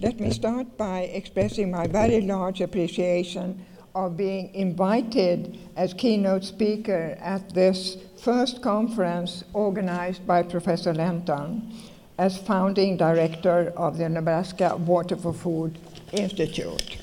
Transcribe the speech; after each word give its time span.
Let 0.00 0.18
me 0.18 0.30
start 0.30 0.76
by 0.76 1.02
expressing 1.02 1.70
my 1.70 1.86
very 1.86 2.20
large 2.20 2.60
appreciation 2.60 3.64
of 3.94 4.16
being 4.16 4.52
invited 4.54 5.56
as 5.76 5.94
keynote 5.94 6.44
speaker 6.44 7.16
at 7.20 7.54
this 7.54 7.96
first 8.20 8.60
conference 8.60 9.44
organized 9.52 10.26
by 10.26 10.42
Professor 10.42 10.92
Lenton 10.92 11.72
as 12.18 12.36
founding 12.36 12.96
director 12.96 13.72
of 13.76 13.98
the 13.98 14.08
Nebraska 14.08 14.76
Water 14.76 15.16
for 15.16 15.32
Food 15.32 15.78
Institute. 16.12 16.98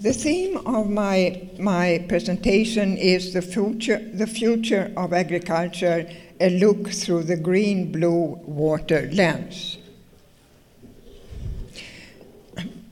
The 0.00 0.12
theme 0.12 0.56
of 0.58 0.88
my, 0.88 1.48
my 1.58 2.04
presentation 2.08 2.96
is 2.96 3.32
the 3.32 3.42
future, 3.42 3.98
the 4.14 4.28
future 4.28 4.92
of 4.96 5.12
agriculture, 5.12 6.08
a 6.40 6.58
look 6.58 6.88
through 6.88 7.24
the 7.24 7.36
green 7.36 7.92
blue 7.92 8.38
water 8.44 9.08
lens. 9.12 9.78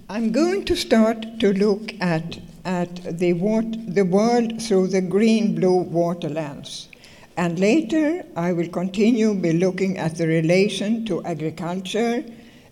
I'm 0.08 0.30
going 0.30 0.64
to 0.66 0.76
start 0.76 1.40
to 1.40 1.52
look 1.52 1.92
at, 2.00 2.38
at 2.64 3.18
the, 3.18 3.32
wat- 3.32 3.94
the 3.94 4.04
world 4.04 4.62
through 4.62 4.88
the 4.88 5.00
green 5.00 5.54
blue 5.54 5.80
water 5.82 6.28
lens. 6.28 6.88
And 7.36 7.58
later, 7.58 8.24
I 8.36 8.52
will 8.52 8.68
continue 8.68 9.34
by 9.34 9.50
looking 9.50 9.98
at 9.98 10.16
the 10.16 10.26
relation 10.26 11.04
to 11.06 11.24
agriculture 11.24 12.24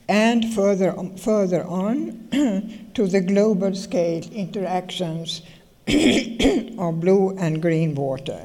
and 0.09 0.55
further 0.55 0.95
further 1.17 1.65
on 1.65 2.29
to 2.95 3.07
the 3.07 3.21
global 3.21 3.75
scale 3.75 4.23
interactions 4.33 5.43
of 5.89 7.01
blue 7.01 7.37
and 7.39 7.61
green 7.61 7.95
water. 7.95 8.43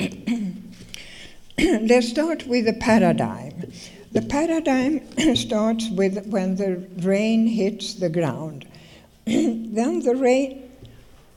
Let's 1.58 2.08
start 2.08 2.46
with 2.46 2.64
the 2.64 2.72
paradigm. 2.72 3.72
The 4.12 4.22
paradigm 4.22 5.02
starts 5.36 5.88
with 5.90 6.26
when 6.26 6.56
the 6.56 6.86
rain 6.98 7.46
hits 7.46 7.94
the 7.94 8.08
ground. 8.08 8.66
then 9.26 10.00
the 10.00 10.16
rain, 10.16 10.70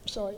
sorry. 0.05 0.35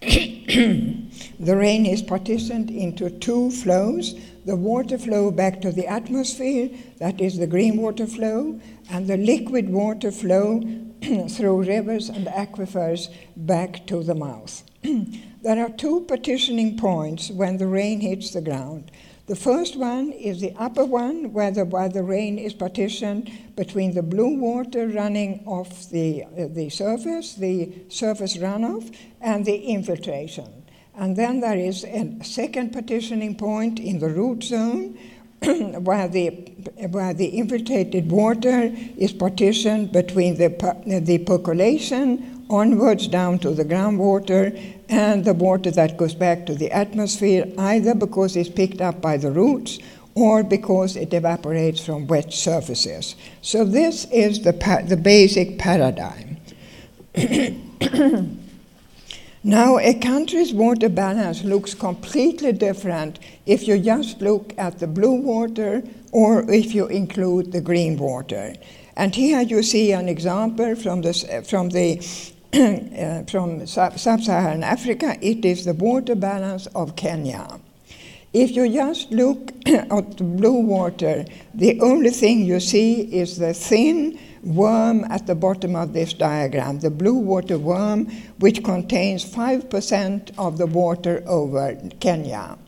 the 0.00 1.56
rain 1.56 1.86
is 1.86 2.02
partitioned 2.02 2.70
into 2.70 3.10
two 3.10 3.50
flows 3.50 4.14
the 4.46 4.56
water 4.56 4.96
flow 4.96 5.30
back 5.30 5.60
to 5.60 5.70
the 5.70 5.86
atmosphere, 5.86 6.70
that 6.98 7.20
is 7.20 7.38
the 7.38 7.46
green 7.46 7.76
water 7.76 8.06
flow, 8.06 8.58
and 8.90 9.06
the 9.06 9.16
liquid 9.16 9.68
water 9.68 10.10
flow 10.10 10.60
through 11.28 11.64
rivers 11.64 12.08
and 12.08 12.26
aquifers 12.26 13.12
back 13.36 13.86
to 13.86 14.02
the 14.02 14.14
mouth. 14.14 14.62
there 14.82 15.64
are 15.64 15.70
two 15.70 16.02
partitioning 16.02 16.76
points 16.76 17.30
when 17.30 17.56
the 17.56 17.66
rain 17.66 18.00
hits 18.00 18.32
the 18.32 18.40
ground. 18.40 18.90
The 19.26 19.36
first 19.36 19.76
one 19.76 20.10
is 20.12 20.40
the 20.40 20.54
upper 20.58 20.84
one, 20.84 21.32
where 21.32 21.50
the, 21.50 21.64
where 21.64 21.88
the 21.88 22.02
rain 22.02 22.38
is 22.38 22.52
partitioned 22.52 23.30
between 23.54 23.94
the 23.94 24.02
blue 24.02 24.36
water 24.36 24.88
running 24.88 25.42
off 25.46 25.88
the, 25.90 26.24
uh, 26.24 26.48
the 26.48 26.68
surface, 26.68 27.34
the 27.34 27.72
surface 27.88 28.36
runoff, 28.36 28.92
and 29.20 29.44
the 29.44 29.56
infiltration. 29.56 30.64
And 30.96 31.16
then 31.16 31.40
there 31.40 31.56
is 31.56 31.84
a 31.84 32.18
second 32.22 32.72
partitioning 32.72 33.36
point 33.36 33.78
in 33.78 34.00
the 34.00 34.08
root 34.08 34.42
zone 34.42 34.98
where, 35.80 36.08
the, 36.08 36.28
where 36.90 37.14
the 37.14 37.26
infiltrated 37.26 38.10
water 38.10 38.70
is 38.96 39.12
partitioned 39.12 39.92
between 39.92 40.36
the, 40.36 40.48
the 41.04 41.18
percolation 41.18 42.44
onwards 42.50 43.08
down 43.08 43.38
to 43.38 43.50
the 43.50 43.64
groundwater 43.64 44.58
and 44.88 45.24
the 45.24 45.32
water 45.32 45.70
that 45.70 45.96
goes 45.96 46.14
back 46.14 46.44
to 46.46 46.54
the 46.54 46.70
atmosphere, 46.72 47.46
either 47.56 47.94
because 47.94 48.36
it's 48.36 48.50
picked 48.50 48.80
up 48.80 49.00
by 49.00 49.16
the 49.16 49.30
roots 49.30 49.78
or 50.14 50.42
because 50.42 50.96
it 50.96 51.14
evaporates 51.14 51.84
from 51.84 52.06
wet 52.06 52.32
surfaces. 52.32 53.14
So, 53.42 53.64
this 53.64 54.06
is 54.12 54.42
the, 54.42 54.52
the 54.86 54.96
basic 54.96 55.58
paradigm. 55.58 56.38
now, 59.42 59.78
a 59.78 59.94
country's 59.94 60.52
water 60.52 60.90
balance 60.90 61.44
looks 61.44 61.72
completely 61.72 62.52
different 62.52 63.18
if 63.46 63.66
you 63.66 63.78
just 63.78 64.20
look 64.20 64.52
at 64.58 64.80
the 64.80 64.86
blue 64.86 65.14
water 65.14 65.82
or 66.12 66.50
if 66.50 66.74
you 66.74 66.86
include 66.88 67.50
the 67.52 67.62
green 67.62 67.96
water. 67.96 68.54
And 68.96 69.14
here 69.14 69.40
you 69.40 69.62
see 69.62 69.92
an 69.92 70.10
example 70.10 70.76
from, 70.76 71.00
this, 71.00 71.24
from 71.48 71.70
the 71.70 72.00
uh, 72.52 73.22
from 73.30 73.66
sub-Saharan 73.66 74.62
Africa, 74.62 75.16
it 75.22 75.44
is 75.44 75.64
the 75.64 75.72
water 75.72 76.16
balance 76.16 76.66
of 76.74 76.96
Kenya. 76.96 77.60
If 78.34 78.50
you 78.50 78.68
just 78.70 79.10
look 79.10 79.52
at 79.66 80.18
the 80.18 80.24
blue 80.24 80.60
water, 80.60 81.24
the 81.54 81.80
only 81.80 82.10
thing 82.10 82.44
you 82.44 82.60
see 82.60 83.02
is 83.02 83.38
the 83.38 83.54
thin 83.54 84.18
worm 84.42 85.04
at 85.04 85.26
the 85.26 85.34
bottom 85.34 85.76
of 85.76 85.92
this 85.92 86.12
diagram, 86.12 86.80
the 86.80 86.90
blue 86.90 87.14
water 87.14 87.58
worm, 87.58 88.06
which 88.38 88.62
contains 88.64 89.24
5% 89.24 90.32
of 90.38 90.58
the 90.58 90.66
water 90.66 91.22
over 91.26 91.76
Kenya. 92.00 92.58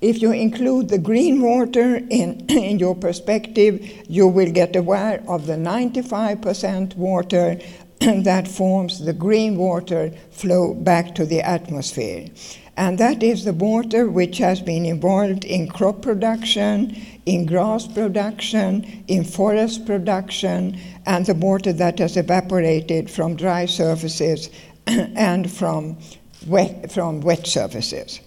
If 0.00 0.20
you 0.20 0.32
include 0.32 0.88
the 0.88 0.98
green 0.98 1.40
water 1.40 1.96
in, 1.96 2.46
in 2.48 2.78
your 2.78 2.96
perspective, 2.96 4.04
you 4.08 4.26
will 4.26 4.50
get 4.50 4.74
aware 4.74 5.22
of 5.28 5.46
the 5.46 5.54
95% 5.54 6.96
water 6.96 7.58
that 8.00 8.48
forms 8.48 9.04
the 9.04 9.12
green 9.12 9.56
water 9.56 10.10
flow 10.32 10.74
back 10.74 11.14
to 11.14 11.24
the 11.24 11.40
atmosphere. 11.40 12.28
And 12.76 12.96
that 12.98 13.22
is 13.22 13.44
the 13.44 13.52
water 13.52 14.08
which 14.08 14.38
has 14.38 14.62
been 14.62 14.86
involved 14.86 15.44
in 15.44 15.68
crop 15.68 16.00
production, 16.00 16.96
in 17.26 17.44
grass 17.44 17.86
production, 17.86 19.04
in 19.08 19.24
forest 19.24 19.84
production, 19.84 20.78
and 21.04 21.26
the 21.26 21.34
water 21.34 21.72
that 21.74 21.98
has 21.98 22.16
evaporated 22.16 23.10
from 23.10 23.36
dry 23.36 23.66
surfaces 23.66 24.48
and 24.86 25.50
from 25.50 25.98
wet, 26.46 26.90
from 26.90 27.20
wet 27.20 27.46
surfaces. 27.46 28.20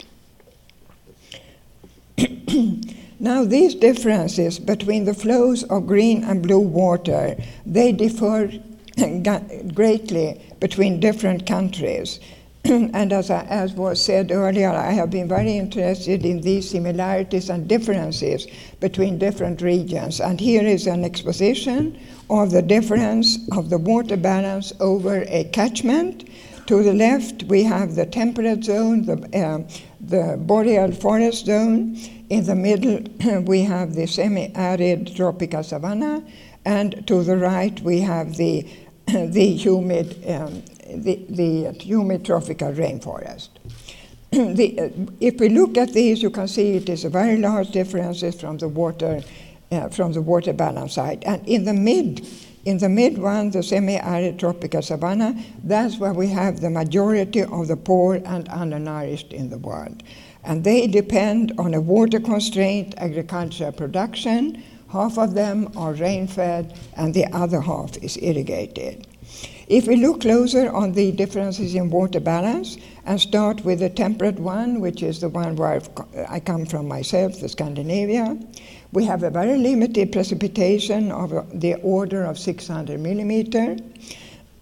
now 3.19 3.44
these 3.44 3.73
differences 3.73 4.59
between 4.59 5.06
the 5.06 5.13
flows 5.13 5.63
of 5.63 5.88
green 5.88 6.23
and 6.23 6.44
blue 6.44 6.59
water, 6.59 7.35
they 7.66 7.91
differ 7.91 8.51
greatly 9.73 10.41
between 10.59 11.00
different 11.00 11.47
countries. 11.47 12.19
and 12.94 13.14
as, 13.14 13.30
I, 13.30 13.44
as 13.44 13.74
was 13.74 14.02
said 14.02 14.31
earlier, 14.31 14.72
I 14.72 14.92
have 14.92 15.12
been 15.12 15.28
very 15.28 15.56
interested 15.56 16.26
in 16.26 16.42
these 16.42 16.72
similarities 16.72 17.52
and 17.52 17.68
differences 17.68 18.48
between 18.80 19.20
different 19.20 19.62
regions. 19.62 20.20
And 20.20 20.40
here 20.40 20.66
is 20.66 20.88
an 20.88 21.06
exposition 21.06 22.00
of 22.28 22.50
the 22.50 22.64
difference 22.64 23.38
of 23.52 23.70
the 23.70 23.78
water 23.78 24.18
balance 24.18 24.74
over 24.80 25.25
a 25.28 25.44
catchment. 25.54 26.28
To 26.66 26.81
the 26.81 26.94
left, 26.96 27.44
we 27.44 27.62
have 27.62 27.94
the 27.94 28.08
temperate 28.08 28.64
zone, 28.64 29.06
the, 29.06 29.18
uh, 29.38 29.59
the 30.02 30.36
boreal 30.40 30.92
forest 30.92 31.46
zone. 31.46 31.96
In 32.31 32.46
the 32.46 32.56
middle, 32.56 33.04
we 33.42 33.62
have 33.62 33.94
the 33.94 34.08
semi 34.08 34.52
arid 34.56 35.16
tropical 35.16 35.62
savanna. 35.62 36.24
And 36.66 37.06
to 37.06 37.22
the 37.22 37.38
right, 37.38 37.80
we 37.81 38.00
have 38.00 38.38
the 38.38 38.68
the 39.08 39.56
humid, 39.56 40.18
um, 40.28 40.64
the, 41.01 41.25
the 41.29 41.72
humid 41.83 42.25
tropical 42.25 42.72
rainforest. 42.72 43.50
the, 44.31 44.79
uh, 44.79 44.89
if 45.19 45.39
we 45.39 45.50
look 45.50 45.78
at 45.78 45.94
these, 45.94 46.22
you 46.22 46.29
can 46.29 46.47
see 46.47 46.75
it 46.75 46.89
is 46.89 47.06
a 47.06 47.09
very 47.09 47.38
large 47.38 47.72
differences 47.72 48.39
from 48.39 48.57
the 48.57 48.67
water, 48.67 49.22
uh, 49.72 49.89
from 49.89 50.13
the 50.13 50.22
water 50.22 50.53
balance 50.53 50.94
side. 50.94 51.23
And 51.25 51.47
in 51.47 51.66
the 51.66 51.73
mid, 51.73 52.28
in 52.66 52.78
the 52.79 52.89
mid 52.89 53.17
one, 53.17 53.51
the 53.51 53.63
semi-arid 53.63 54.39
tropical 54.39 54.81
savanna, 54.81 55.36
that's 55.63 55.97
where 55.97 56.13
we 56.13 56.27
have 56.27 56.62
the 56.62 56.69
majority 56.69 57.44
of 57.44 57.68
the 57.68 57.77
poor 57.77 58.15
and 58.15 58.50
undernourished 58.50 59.31
in 59.31 59.50
the 59.50 59.57
world. 59.57 60.03
And 60.44 60.63
they 60.63 60.88
depend 60.88 61.53
on 61.57 61.74
a 61.74 61.81
water-constrained 61.81 62.94
agricultural 63.00 63.71
production, 63.71 64.63
Half 64.95 65.18
of 65.18 65.33
them 65.33 65.71
are 65.75 65.94
rain 65.94 66.25
fed, 66.25 66.74
and 66.95 67.13
the 67.13 67.25
other 67.33 67.59
half 67.59 67.98
is 67.98 68.18
irrigated. 68.18 69.07
If 69.67 69.88
we 69.88 69.95
look 69.95 70.21
closer 70.21 70.71
on 70.71 70.94
the 70.94 71.12
differences 71.12 71.73
in 71.73 71.89
water 71.89 72.19
balance 72.19 72.77
and 73.06 73.19
start 73.19 73.65
with 73.65 73.79
the 73.79 73.89
temperate 73.89 74.39
one, 74.39 74.79
which 74.79 75.01
is 75.01 75.21
the 75.21 75.29
one 75.29 75.56
where 75.56 75.81
I 76.29 76.39
come 76.39 76.67
from 76.67 76.88
myself, 76.88 77.39
the 77.39 77.50
Scandinavia, 77.50 78.38
we 78.91 79.06
have 79.06 79.23
a 79.23 79.31
very 79.31 79.57
limited 79.57 80.12
precipitation 80.12 81.12
of 81.12 81.31
the 81.59 81.75
order 81.75 82.23
of 82.25 82.38
600 82.38 83.00
millimeter. 83.00 83.77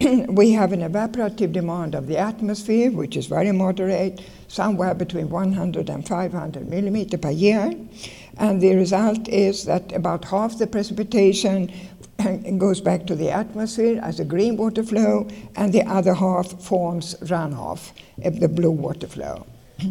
we 0.28 0.52
have 0.52 0.72
an 0.72 0.80
evaporative 0.80 1.52
demand 1.52 1.94
of 1.94 2.06
the 2.06 2.16
atmosphere, 2.16 2.90
which 2.90 3.14
is 3.14 3.26
very 3.26 3.52
moderate, 3.52 4.22
somewhere 4.48 4.94
between 4.94 5.28
100 5.28 5.90
and 5.90 6.08
500 6.08 6.68
millimeter 6.68 7.18
per 7.18 7.30
year. 7.30 7.72
And 8.38 8.60
the 8.60 8.74
result 8.74 9.28
is 9.28 9.64
that 9.66 9.92
about 9.92 10.24
half 10.24 10.58
the 10.58 10.66
precipitation 10.66 11.70
goes 12.58 12.80
back 12.80 13.06
to 13.06 13.14
the 13.14 13.30
atmosphere 13.30 14.00
as 14.02 14.20
a 14.20 14.24
green 14.24 14.56
water 14.56 14.82
flow, 14.82 15.28
and 15.56 15.72
the 15.72 15.82
other 15.82 16.14
half 16.14 16.62
forms 16.62 17.14
runoff, 17.20 17.92
of 18.24 18.40
the 18.40 18.48
blue 18.48 18.70
water 18.70 19.06
flow. 19.06 19.46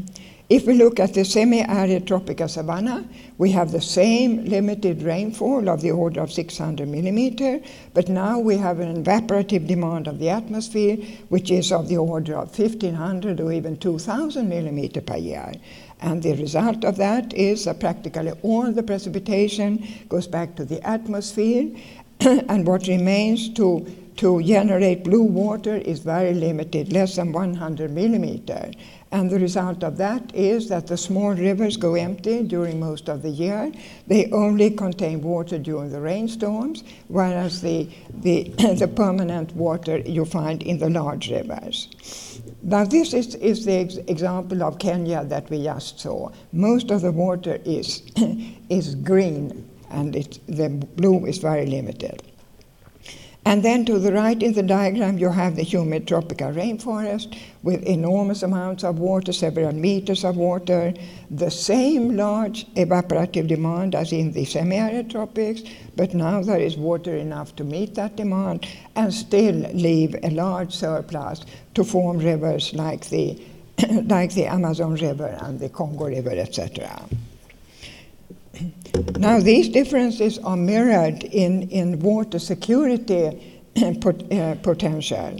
If 0.49 0.67
we 0.67 0.73
look 0.73 0.99
at 0.99 1.13
the 1.13 1.23
semi-arid 1.23 2.05
tropical 2.05 2.47
savanna, 2.49 3.07
we 3.37 3.51
have 3.51 3.71
the 3.71 3.81
same 3.81 4.45
limited 4.45 5.01
rainfall 5.01 5.69
of 5.69 5.81
the 5.81 5.91
order 5.91 6.21
of 6.21 6.33
600 6.33 6.87
millimeter, 6.87 7.61
but 7.93 8.09
now 8.09 8.37
we 8.37 8.57
have 8.57 8.79
an 8.79 9.03
evaporative 9.03 9.65
demand 9.65 10.07
of 10.07 10.19
the 10.19 10.29
atmosphere, 10.29 10.97
which 11.29 11.49
is 11.49 11.71
of 11.71 11.87
the 11.87 11.97
order 11.97 12.35
of 12.35 12.55
1500 12.55 13.39
or 13.39 13.53
even 13.53 13.77
2000 13.77 14.47
millimeter 14.47 15.01
per 15.01 15.17
year. 15.17 15.53
And 16.01 16.21
the 16.21 16.35
result 16.35 16.83
of 16.83 16.97
that 16.97 17.33
is 17.33 17.63
that 17.63 17.79
practically 17.79 18.33
all 18.43 18.69
the 18.71 18.83
precipitation 18.83 19.87
goes 20.09 20.27
back 20.27 20.55
to 20.57 20.65
the 20.65 20.85
atmosphere, 20.85 21.71
and 22.49 22.65
what 22.67 22.87
remains 22.87 23.49
to 23.53 23.85
to 24.17 24.41
generate 24.43 25.03
blue 25.03 25.23
water 25.23 25.75
is 25.75 25.99
very 25.99 26.33
limited, 26.33 26.91
less 26.93 27.15
than 27.15 27.31
100 27.31 27.91
millimeter. 27.91 28.71
And 29.11 29.29
the 29.29 29.39
result 29.39 29.83
of 29.83 29.97
that 29.97 30.33
is 30.33 30.69
that 30.69 30.87
the 30.87 30.97
small 30.97 31.33
rivers 31.33 31.77
go 31.77 31.93
empty 31.93 32.41
during 32.43 32.79
most 32.79 33.09
of 33.09 33.21
the 33.21 33.29
year. 33.29 33.71
They 34.07 34.31
only 34.31 34.71
contain 34.71 35.21
water 35.21 35.59
during 35.59 35.91
the 35.91 36.01
rainstorms, 36.01 36.83
whereas 37.09 37.61
the, 37.61 37.89
the, 38.21 38.49
the 38.79 38.87
permanent 38.87 39.55
water 39.55 39.99
you 39.99 40.25
find 40.25 40.63
in 40.63 40.79
the 40.79 40.89
large 40.89 41.29
rivers. 41.29 42.41
Now, 42.63 42.85
this 42.85 43.13
is, 43.13 43.35
is 43.35 43.65
the 43.65 43.73
ex- 43.73 43.97
example 44.07 44.63
of 44.63 44.79
Kenya 44.79 45.23
that 45.25 45.49
we 45.49 45.63
just 45.63 45.99
saw. 45.99 46.31
Most 46.51 46.89
of 46.89 47.01
the 47.01 47.11
water 47.11 47.59
is, 47.65 48.01
is 48.69 48.95
green, 48.95 49.69
and 49.89 50.15
it, 50.15 50.39
the 50.47 50.69
blue 50.69 51.25
is 51.25 51.37
very 51.37 51.65
limited. 51.65 52.21
And 53.45 53.61
then 53.61 53.83
to 53.85 53.99
the 53.99 54.13
right 54.13 54.41
in 54.41 54.53
the 54.53 54.63
diagram, 54.63 55.17
you 55.17 55.29
have 55.29 55.57
the 55.57 55.63
humid 55.63 56.07
tropical 56.07 56.47
rainforest 56.53 57.37
with 57.61 57.83
enormous 57.83 58.41
amounts 58.41 58.85
of 58.85 58.99
water, 58.99 59.33
several 59.33 59.73
meters 59.73 60.23
of 60.23 60.37
water, 60.37 60.93
the 61.29 61.51
same 61.51 62.15
large 62.15 62.65
evaporative 62.75 63.47
demand 63.47 63.95
as 63.95 64.13
in 64.13 64.31
the 64.31 64.45
semi 64.45 64.77
arid 64.77 65.11
tropics, 65.11 65.61
but 65.97 66.13
now 66.13 66.41
there 66.41 66.59
is 66.59 66.77
water 66.77 67.17
enough 67.17 67.53
to 67.57 67.65
meet 67.65 67.95
that 67.95 68.15
demand 68.15 68.65
and 68.95 69.13
still 69.13 69.55
leave 69.73 70.15
a 70.23 70.29
large 70.29 70.73
surplus 70.73 71.41
to 71.73 71.83
form 71.83 72.19
rivers 72.19 72.73
like 72.73 73.09
the, 73.09 73.37
like 74.05 74.33
the 74.35 74.45
Amazon 74.45 74.95
River 74.95 75.37
and 75.41 75.59
the 75.59 75.67
Congo 75.67 76.05
River, 76.05 76.31
etc. 76.31 77.05
Now, 79.17 79.39
these 79.39 79.69
differences 79.69 80.37
are 80.39 80.57
mirrored 80.57 81.23
in, 81.23 81.69
in 81.69 81.99
water 81.99 82.37
security 82.37 83.41
pot, 84.01 84.31
uh, 84.31 84.55
potential. 84.55 85.39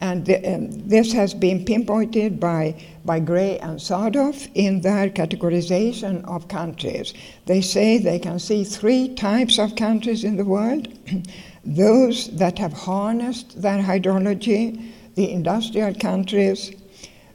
And 0.00 0.24
the, 0.26 0.54
um, 0.54 0.70
this 0.88 1.12
has 1.12 1.34
been 1.34 1.64
pinpointed 1.64 2.38
by, 2.38 2.74
by 3.04 3.18
Grey 3.20 3.58
and 3.58 3.78
Sadoff 3.78 4.48
in 4.54 4.80
their 4.80 5.08
categorization 5.08 6.24
of 6.28 6.48
countries. 6.48 7.14
They 7.46 7.60
say 7.60 7.98
they 7.98 8.18
can 8.18 8.38
see 8.38 8.64
three 8.64 9.14
types 9.14 9.58
of 9.58 9.74
countries 9.74 10.22
in 10.22 10.36
the 10.36 10.44
world 10.44 10.88
those 11.64 12.28
that 12.36 12.58
have 12.58 12.72
harnessed 12.72 13.62
their 13.62 13.82
hydrology, 13.82 14.92
the 15.14 15.30
industrial 15.30 15.94
countries, 15.94 16.72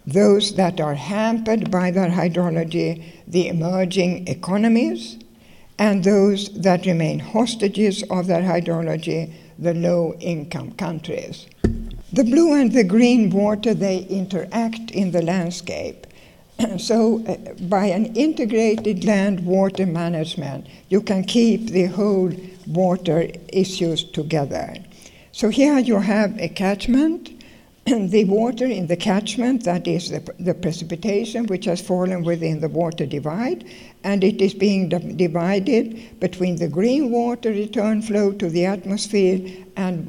those 0.05 0.55
that 0.55 0.79
are 0.79 0.95
hampered 0.95 1.71
by 1.71 1.91
their 1.91 2.09
hydrology, 2.09 3.03
the 3.27 3.47
emerging 3.47 4.27
economies, 4.27 5.17
and 5.79 6.03
those 6.03 6.49
that 6.61 6.85
remain 6.85 7.19
hostages 7.19 8.03
of 8.09 8.27
their 8.27 8.41
hydrology, 8.41 9.33
the 9.59 9.73
low 9.73 10.13
income 10.19 10.71
countries. 10.71 11.47
The 12.13 12.23
blue 12.23 12.53
and 12.53 12.71
the 12.71 12.83
green 12.83 13.29
water, 13.29 13.73
they 13.73 13.99
interact 13.99 14.91
in 14.91 15.11
the 15.11 15.21
landscape. 15.21 16.07
so, 16.77 17.23
uh, 17.27 17.53
by 17.63 17.85
an 17.85 18.15
integrated 18.15 19.03
land 19.03 19.45
water 19.45 19.85
management, 19.85 20.67
you 20.89 21.01
can 21.01 21.23
keep 21.23 21.67
the 21.67 21.85
whole 21.85 22.31
water 22.65 23.27
issues 23.49 24.03
together. 24.03 24.75
So, 25.31 25.49
here 25.49 25.77
you 25.77 25.99
have 25.99 26.39
a 26.39 26.47
catchment 26.47 27.36
the 28.09 28.25
water 28.25 28.65
in 28.65 28.87
the 28.87 28.97
catchment, 28.97 29.63
that 29.63 29.87
is 29.87 30.09
the, 30.09 30.19
the, 30.39 30.53
precipitation 30.53 31.45
which 31.45 31.63
has 31.63 31.79
fallen 31.79 32.21
within 32.21 32.59
the 32.59 32.67
water 32.67 33.05
divide, 33.05 33.63
and 34.03 34.25
it 34.25 34.41
is 34.41 34.53
being 34.53 34.89
divided 34.89 36.19
between 36.19 36.57
the 36.57 36.67
green 36.67 37.09
water 37.11 37.49
return 37.49 38.01
flow 38.01 38.33
to 38.33 38.49
the 38.49 38.65
atmosphere 38.65 39.39
and, 39.77 40.05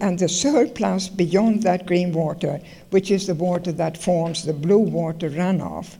and 0.00 0.18
the 0.20 0.28
surplus 0.28 1.08
beyond 1.08 1.64
that 1.64 1.86
green 1.86 2.12
water, 2.12 2.60
which 2.90 3.10
is 3.10 3.26
the 3.26 3.34
water 3.34 3.72
that 3.72 3.98
forms 3.98 4.44
the 4.44 4.52
blue 4.52 4.78
water 4.78 5.28
runoff. 5.28 5.96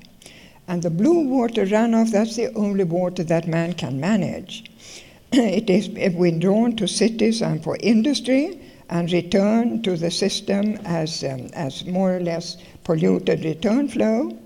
And 0.69 0.84
the 0.84 0.90
blue 0.90 1.26
water 1.26 1.66
runoff, 1.66 2.12
that's 2.12 2.37
the 2.37 2.54
only 2.54 2.84
water 2.84 3.25
that 3.25 3.49
man 3.49 3.72
can 3.72 3.99
manage. 3.99 4.70
it 5.32 5.69
is 5.69 5.90
eh, 5.96 6.10
withdrawn 6.16 6.76
to 6.76 6.87
cities 6.87 7.43
and 7.43 7.60
for 7.64 7.76
industry 7.81 8.60
and 8.93 9.11
return 9.11 9.83
to 9.83 9.97
the 9.97 10.11
system 10.11 10.77
as, 10.85 11.25
um, 11.25 11.49
as 11.55 11.87
more 11.87 12.17
or 12.17 12.21
less 12.21 12.59
polluted 12.85 13.43
return 13.43 13.89
flow. 13.89 14.37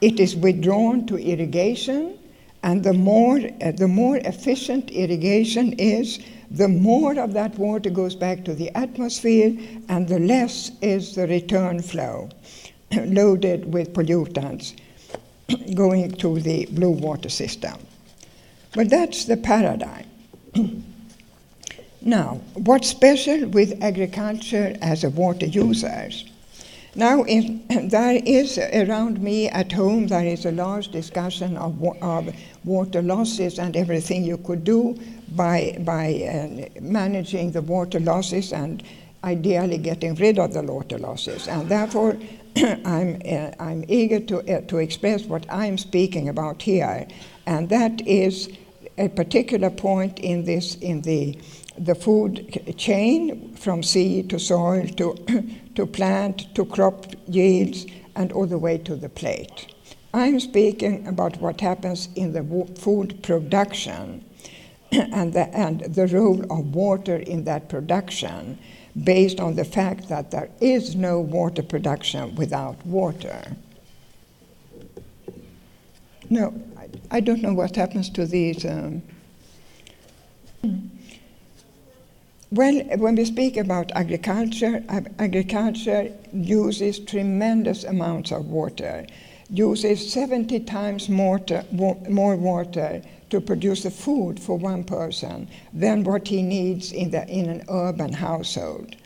It 0.00 0.20
is 0.20 0.36
withdrawn 0.36 1.06
to 1.08 1.16
irrigation, 1.16 2.16
and 2.62 2.84
the 2.84 2.92
more, 2.92 3.40
uh, 3.60 3.72
the 3.72 3.88
more 3.88 4.18
efficient 4.18 4.92
irrigation 4.92 5.72
is, 5.72 6.20
the 6.52 6.68
more 6.68 7.18
of 7.18 7.32
that 7.32 7.58
water 7.58 7.90
goes 7.90 8.14
back 8.14 8.44
to 8.44 8.54
the 8.54 8.70
atmosphere, 8.76 9.56
and 9.88 10.06
the 10.06 10.20
less 10.20 10.70
is 10.80 11.16
the 11.16 11.26
return 11.26 11.82
flow 11.82 12.28
loaded 12.92 13.74
with 13.74 13.92
pollutants 13.92 14.74
going 15.74 16.12
to 16.12 16.38
the 16.38 16.66
blue 16.66 16.90
water 16.90 17.28
system. 17.28 17.74
But 18.72 18.88
that's 18.88 19.24
the 19.24 19.36
paradigm. 19.36 20.06
Now, 22.02 22.40
what's 22.54 22.88
special 22.88 23.46
with 23.48 23.82
agriculture 23.82 24.74
as 24.80 25.04
a 25.04 25.10
water 25.10 25.46
user? 25.46 26.10
Now, 26.94 27.24
there 27.68 28.20
is 28.24 28.58
around 28.58 29.20
me 29.20 29.48
at 29.48 29.70
home, 29.70 30.06
there 30.06 30.24
is 30.24 30.46
a 30.46 30.50
large 30.50 30.88
discussion 30.88 31.58
of, 31.58 31.82
of 32.02 32.34
water 32.64 33.02
losses 33.02 33.58
and 33.58 33.76
everything 33.76 34.24
you 34.24 34.38
could 34.38 34.64
do 34.64 34.98
by, 35.36 35.76
by 35.80 36.14
uh, 36.24 36.80
managing 36.80 37.52
the 37.52 37.62
water 37.62 38.00
losses 38.00 38.52
and 38.52 38.82
ideally 39.22 39.76
getting 39.76 40.14
rid 40.14 40.38
of 40.38 40.54
the 40.54 40.62
water 40.62 40.98
losses. 40.98 41.48
And 41.48 41.68
therefore, 41.68 42.16
I'm, 42.56 43.20
uh, 43.24 43.50
I'm 43.60 43.84
eager 43.88 44.20
to, 44.20 44.38
uh, 44.56 44.62
to 44.62 44.78
express 44.78 45.24
what 45.24 45.44
I'm 45.50 45.76
speaking 45.76 46.30
about 46.30 46.62
here, 46.62 47.06
and 47.46 47.68
that 47.68 48.00
is 48.06 48.48
a 49.00 49.08
particular 49.08 49.70
point 49.70 50.18
in 50.20 50.44
this 50.44 50.76
in 50.76 51.00
the 51.02 51.36
the 51.78 51.94
food 51.94 52.74
chain 52.76 53.54
from 53.56 53.82
seed 53.82 54.28
to 54.28 54.38
soil 54.38 54.86
to, 54.86 55.14
to 55.74 55.86
plant 55.86 56.54
to 56.54 56.66
crop 56.66 57.06
yields 57.26 57.86
and 58.16 58.32
all 58.32 58.46
the 58.46 58.58
way 58.58 58.76
to 58.76 58.94
the 58.94 59.08
plate. 59.08 59.72
I'm 60.12 60.40
speaking 60.40 61.06
about 61.06 61.40
what 61.40 61.60
happens 61.60 62.08
in 62.16 62.32
the 62.32 62.44
food 62.78 63.22
production 63.22 64.24
and 64.92 65.32
the, 65.32 65.48
and 65.56 65.80
the 65.80 66.06
role 66.08 66.42
of 66.52 66.74
water 66.74 67.16
in 67.16 67.44
that 67.44 67.70
production 67.70 68.58
based 69.04 69.40
on 69.40 69.54
the 69.54 69.64
fact 69.64 70.08
that 70.08 70.32
there 70.32 70.50
is 70.60 70.96
no 70.96 71.20
water 71.20 71.62
production 71.62 72.34
without 72.34 72.84
water. 72.84 73.56
No, 76.28 76.52
I, 77.10 77.20
don't 77.20 77.42
know 77.42 77.54
what 77.54 77.76
happens 77.76 78.10
to 78.10 78.26
these. 78.26 78.64
Um, 78.64 79.02
well, 82.52 82.80
when 82.96 83.14
we 83.14 83.24
speak 83.24 83.56
about 83.56 83.92
agriculture, 83.92 84.82
agriculture 85.18 86.12
uses 86.32 86.98
tremendous 86.98 87.84
amounts 87.84 88.32
of 88.32 88.46
water, 88.46 89.06
uses 89.48 90.12
70 90.12 90.60
times 90.60 91.08
more, 91.08 91.40
more 92.08 92.36
water 92.36 93.02
to 93.30 93.40
produce 93.40 93.84
the 93.84 93.90
food 93.90 94.40
for 94.40 94.58
one 94.58 94.84
person 94.84 95.48
than 95.72 96.02
what 96.04 96.26
he 96.26 96.42
needs 96.42 96.92
in, 96.92 97.10
the, 97.10 97.26
in 97.28 97.48
an 97.48 97.64
urban 97.70 98.12
household. 98.12 98.96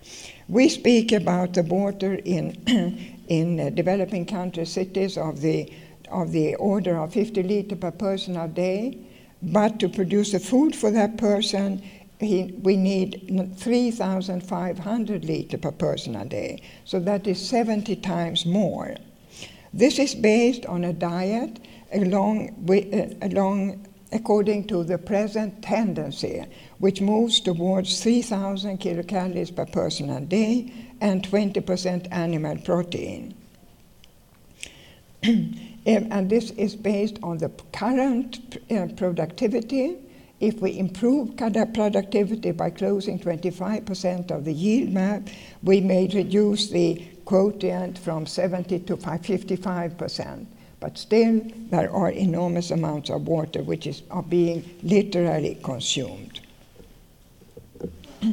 We 0.49 0.69
speak 0.69 1.13
about 1.13 1.55
the 1.55 1.63
water 1.63 2.15
in, 2.25 2.53
in 3.29 3.61
uh, 3.61 3.71
developing 3.71 4.27
country 4.27 4.65
cities 4.65 5.17
of 5.17 5.41
the, 5.41 5.71
of 6.11 6.33
the 6.33 6.55
order 6.57 6.97
of 6.99 7.13
50 7.13 7.43
liters 7.43 7.79
per 7.79 7.91
person 7.91 8.37
a 8.37 8.49
day, 8.49 8.99
but 9.43 9.79
to 9.81 9.89
produce 9.89 10.33
the 10.33 10.41
food 10.41 10.75
for 10.75 10.91
that 10.91 11.17
person, 11.17 11.83
he, 12.19 12.55
we 12.63 12.77
need 12.77 13.55
3,500 13.57 15.25
liters 15.25 15.61
per 15.61 15.73
person 15.73 16.17
a 16.17 16.25
day. 16.25 16.63
So 16.85 17.01
that 17.01 17.27
is 17.27 17.47
70 17.47 17.97
times 17.97 18.47
more. 18.47 18.95
This 19.73 19.99
is 19.99 20.15
based 20.15 20.65
on 20.67 20.85
a 20.85 20.93
diet 20.93 21.59
along, 21.93 22.51
uh, 22.71 23.27
along 23.27 23.87
according 24.13 24.69
to 24.69 24.85
the 24.85 24.99
present 24.99 25.63
tendency, 25.63 26.45
which 26.79 27.01
moves 27.01 27.41
towards 27.41 28.01
3,000 28.01 28.79
kilocalories 28.79 29.55
per 29.55 29.67
person 29.67 30.11
a 30.11 30.21
day 30.21 30.73
and 31.01 31.29
20% 31.29 32.09
animal 32.13 32.57
protein. 32.59 33.35
and 35.87 36.31
this 36.31 36.51
is 36.53 36.75
based 36.75 37.19
on 37.23 37.39
the 37.39 37.51
current 37.73 38.59
uh, 38.71 38.87
productivity. 38.97 39.97
If 40.41 40.61
we 40.61 40.79
improve 40.79 41.37
productivity 41.37 42.51
by 42.53 42.71
closing 42.71 43.19
25% 43.19 44.31
of 44.31 44.45
the 44.45 44.53
yield 44.53 44.95
gap, 44.95 45.23
we 45.63 45.81
may 45.81 46.09
reduce 46.09 46.71
the 46.71 47.07
quotient 47.25 47.99
from 47.99 48.27
70 48.27 48.81
to 48.81 48.97
55%. 48.97 50.47
But 50.81 50.99
still, 50.99 51.41
there 51.71 51.91
are 51.91 52.11
enormous 52.11 52.71
amounts 52.71 53.09
of 53.11 53.27
water 53.27 53.63
which 53.63 53.87
is, 53.87 54.03
are 54.11 54.23
being 54.23 54.65
literally 54.83 55.59
consumed. 55.63 56.41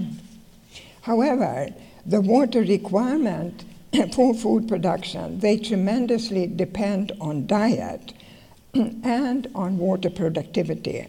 However, 1.01 1.70
the 2.05 2.22
water 2.22 2.62
requirement 2.62 3.63
for 4.14 4.34
food 4.34 4.68
production, 4.68 5.40
they 5.40 5.58
tremendously 5.58 6.48
depend 6.48 7.12
on 7.20 7.48
diet 7.48 8.14
and 8.74 9.50
on 9.54 9.78
water 9.78 10.10
productivity. 10.10 11.08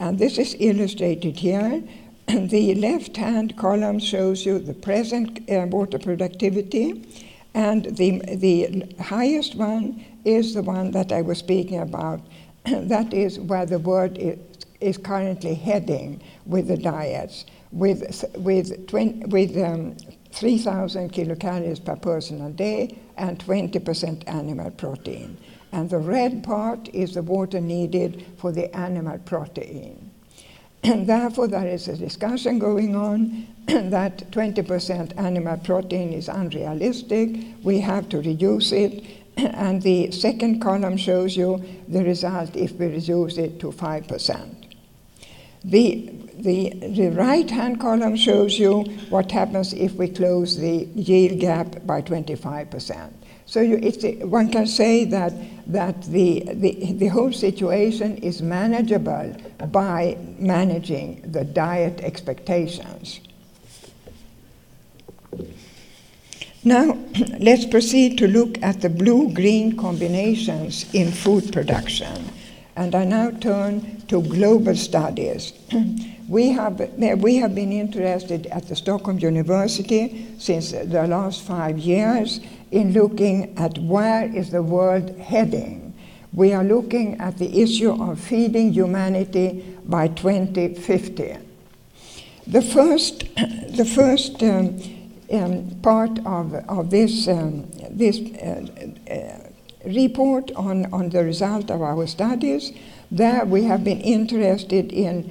And 0.00 0.18
this 0.18 0.38
is 0.38 0.56
illustrated 0.58 1.36
here. 1.36 1.82
the 2.26 2.74
left 2.74 3.16
hand 3.16 3.56
column 3.56 3.98
shows 3.98 4.44
you 4.44 4.58
the 4.58 4.74
present 4.74 5.48
uh, 5.50 5.66
water 5.66 5.98
productivity, 5.98 7.06
and 7.54 7.84
the, 7.96 8.20
the 8.36 8.94
highest 9.00 9.54
one 9.54 10.04
is 10.24 10.54
the 10.54 10.62
one 10.62 10.90
that 10.92 11.12
I 11.12 11.22
was 11.22 11.38
speaking 11.38 11.80
about. 11.80 12.20
that 12.64 13.12
is 13.12 13.38
where 13.38 13.66
the 13.66 13.78
world 13.78 14.16
is, 14.18 14.38
is 14.80 14.96
currently 14.98 15.54
heading 15.54 16.22
with 16.46 16.68
the 16.68 16.76
diets, 16.76 17.44
with, 17.70 18.24
with, 18.36 18.88
20, 18.88 19.26
with 19.26 19.56
um, 19.58 19.96
3,000 20.34 21.12
kilocalories 21.12 21.84
per 21.84 21.96
person 21.96 22.40
a 22.40 22.50
day 22.50 22.98
and 23.16 23.38
20% 23.38 24.28
animal 24.28 24.70
protein. 24.72 25.36
And 25.70 25.88
the 25.88 25.98
red 25.98 26.42
part 26.42 26.88
is 26.92 27.14
the 27.14 27.22
water 27.22 27.60
needed 27.60 28.26
for 28.36 28.52
the 28.52 28.74
animal 28.76 29.18
protein. 29.18 30.10
And 30.82 31.06
therefore, 31.06 31.48
there 31.48 31.66
is 31.66 31.88
a 31.88 31.96
discussion 31.96 32.58
going 32.58 32.94
on 32.94 33.46
that 33.66 34.30
20% 34.30 35.18
animal 35.18 35.56
protein 35.56 36.12
is 36.12 36.28
unrealistic. 36.28 37.30
We 37.62 37.80
have 37.80 38.08
to 38.10 38.18
reduce 38.18 38.72
it. 38.72 39.04
And 39.36 39.82
the 39.82 40.10
second 40.12 40.60
column 40.60 40.96
shows 40.96 41.36
you 41.36 41.64
the 41.88 42.04
result 42.04 42.54
if 42.54 42.72
we 42.72 42.86
reduce 42.86 43.38
it 43.38 43.58
to 43.60 43.72
5%. 43.72 44.54
The 45.64 46.23
the, 46.38 46.70
the 46.70 47.08
right 47.10 47.48
hand 47.50 47.80
column 47.80 48.16
shows 48.16 48.58
you 48.58 48.82
what 49.10 49.30
happens 49.30 49.72
if 49.72 49.94
we 49.94 50.08
close 50.08 50.56
the 50.56 50.88
yield 50.94 51.40
gap 51.40 51.86
by 51.86 52.02
25%. 52.02 53.12
So 53.46 53.60
you, 53.60 53.76
one 54.26 54.50
can 54.50 54.66
say 54.66 55.04
that, 55.04 55.32
that 55.72 56.02
the, 56.04 56.44
the, 56.54 56.92
the 56.94 57.08
whole 57.08 57.32
situation 57.32 58.16
is 58.18 58.40
manageable 58.40 59.36
by 59.70 60.16
managing 60.38 61.20
the 61.30 61.44
diet 61.44 62.00
expectations. 62.00 63.20
Now, 66.64 66.96
let's 67.38 67.66
proceed 67.66 68.16
to 68.18 68.28
look 68.28 68.62
at 68.62 68.80
the 68.80 68.88
blue 68.88 69.32
green 69.32 69.76
combinations 69.76 70.86
in 70.94 71.12
food 71.12 71.52
production. 71.52 72.30
And 72.76 72.94
I 72.94 73.04
now 73.04 73.30
turn 73.30 74.00
to 74.08 74.22
global 74.22 74.74
studies. 74.74 75.52
we, 76.28 76.48
have, 76.50 76.78
we 76.98 77.36
have 77.36 77.54
been 77.54 77.72
interested 77.72 78.46
at 78.46 78.68
the 78.68 78.76
Stockholm 78.76 79.18
University 79.18 80.26
since 80.38 80.72
the 80.72 81.06
last 81.06 81.42
five 81.42 81.78
years 81.78 82.40
in 82.70 82.92
looking 82.92 83.56
at 83.58 83.78
where 83.78 84.24
is 84.34 84.50
the 84.50 84.62
world 84.62 85.18
heading. 85.18 85.94
We 86.32 86.52
are 86.52 86.64
looking 86.64 87.20
at 87.20 87.38
the 87.38 87.62
issue 87.62 87.92
of 87.92 88.18
feeding 88.18 88.72
humanity 88.72 89.64
by 89.84 90.08
2050. 90.08 91.36
The 92.46 92.62
first, 92.62 93.20
the 93.36 93.84
first 93.84 94.42
um, 94.42 94.80
um, 95.32 95.70
part 95.82 96.18
of, 96.26 96.54
of 96.54 96.90
this, 96.90 97.28
um, 97.28 97.70
this 97.90 98.18
uh, 98.18 98.66
uh, 99.10 99.88
report 99.88 100.50
on, 100.52 100.86
on 100.92 101.10
the 101.10 101.22
result 101.22 101.70
of 101.70 101.82
our 101.82 102.06
studies. 102.06 102.72
There 103.10 103.44
we 103.44 103.64
have 103.64 103.84
been 103.84 104.00
interested 104.00 104.92
in 104.92 105.30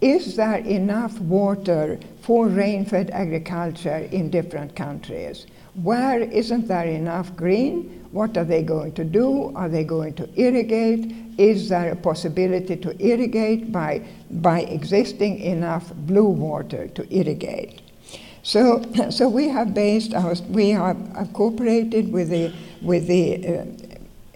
is 0.00 0.36
there 0.36 0.56
enough 0.56 1.18
water 1.20 1.98
for 2.20 2.48
rain-fed 2.48 3.10
agriculture 3.10 4.08
in 4.12 4.30
different 4.30 4.76
countries? 4.76 5.46
Where 5.82 6.20
isn't 6.20 6.68
there 6.68 6.86
enough 6.86 7.34
green? 7.36 8.06
What 8.12 8.36
are 8.36 8.44
they 8.44 8.62
going 8.62 8.92
to 8.94 9.04
do? 9.04 9.52
Are 9.54 9.68
they 9.68 9.84
going 9.84 10.14
to 10.14 10.28
irrigate? 10.40 11.14
Is 11.38 11.68
there 11.68 11.92
a 11.92 11.96
possibility 11.96 12.76
to 12.76 12.96
irrigate 13.04 13.72
by, 13.72 14.02
by 14.30 14.60
existing 14.60 15.38
enough 15.40 15.92
blue 15.94 16.28
water 16.28 16.88
to 16.88 17.14
irrigate? 17.14 17.82
So, 18.42 18.82
so 19.10 19.28
we 19.28 19.48
have 19.48 19.74
based 19.74 20.14
our, 20.14 20.34
we 20.48 20.70
have 20.70 21.30
cooperated 21.32 22.12
with 22.12 22.30
the, 22.30 22.54
with 22.80 23.06
the 23.06 23.46
uh, 23.46 23.64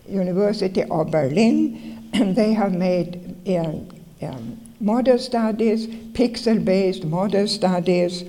University 0.09 0.85
of 0.85 1.11
Berlin. 1.11 2.11
And 2.13 2.35
they 2.41 2.53
have 2.53 2.73
made 2.75 3.37
um, 3.47 3.89
um, 4.21 4.61
model 4.81 5.19
studies, 5.19 5.87
pixel-based 5.87 7.05
model 7.05 7.47
studies, 7.47 8.25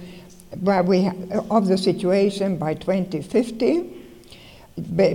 where 0.59 0.83
we 0.83 1.09
of 1.49 1.67
the 1.67 1.77
situation 1.77 2.57
by 2.57 2.73
2050, 2.73 3.89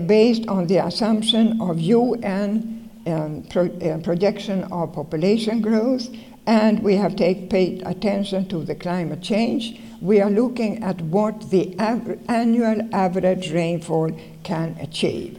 based 0.06 0.48
on 0.48 0.66
the 0.66 0.78
assumption 0.78 1.60
of 1.60 1.78
UN 1.78 2.90
um, 3.06 3.42
pro, 3.50 3.66
uh, 3.66 3.98
projection 3.98 4.64
of 4.64 4.92
population 4.94 5.60
growth, 5.60 6.08
and 6.46 6.82
we 6.82 6.96
have 6.96 7.16
take, 7.16 7.50
paid 7.50 7.82
attention 7.86 8.48
to 8.48 8.64
the 8.64 8.74
climate 8.74 9.22
change. 9.22 9.80
We 10.00 10.20
are 10.20 10.30
looking 10.30 10.82
at 10.82 11.00
what 11.02 11.50
the 11.50 11.78
av- 11.78 12.18
annual 12.28 12.88
average 12.94 13.52
rainfall 13.52 14.18
can 14.42 14.76
achieve. 14.80 15.38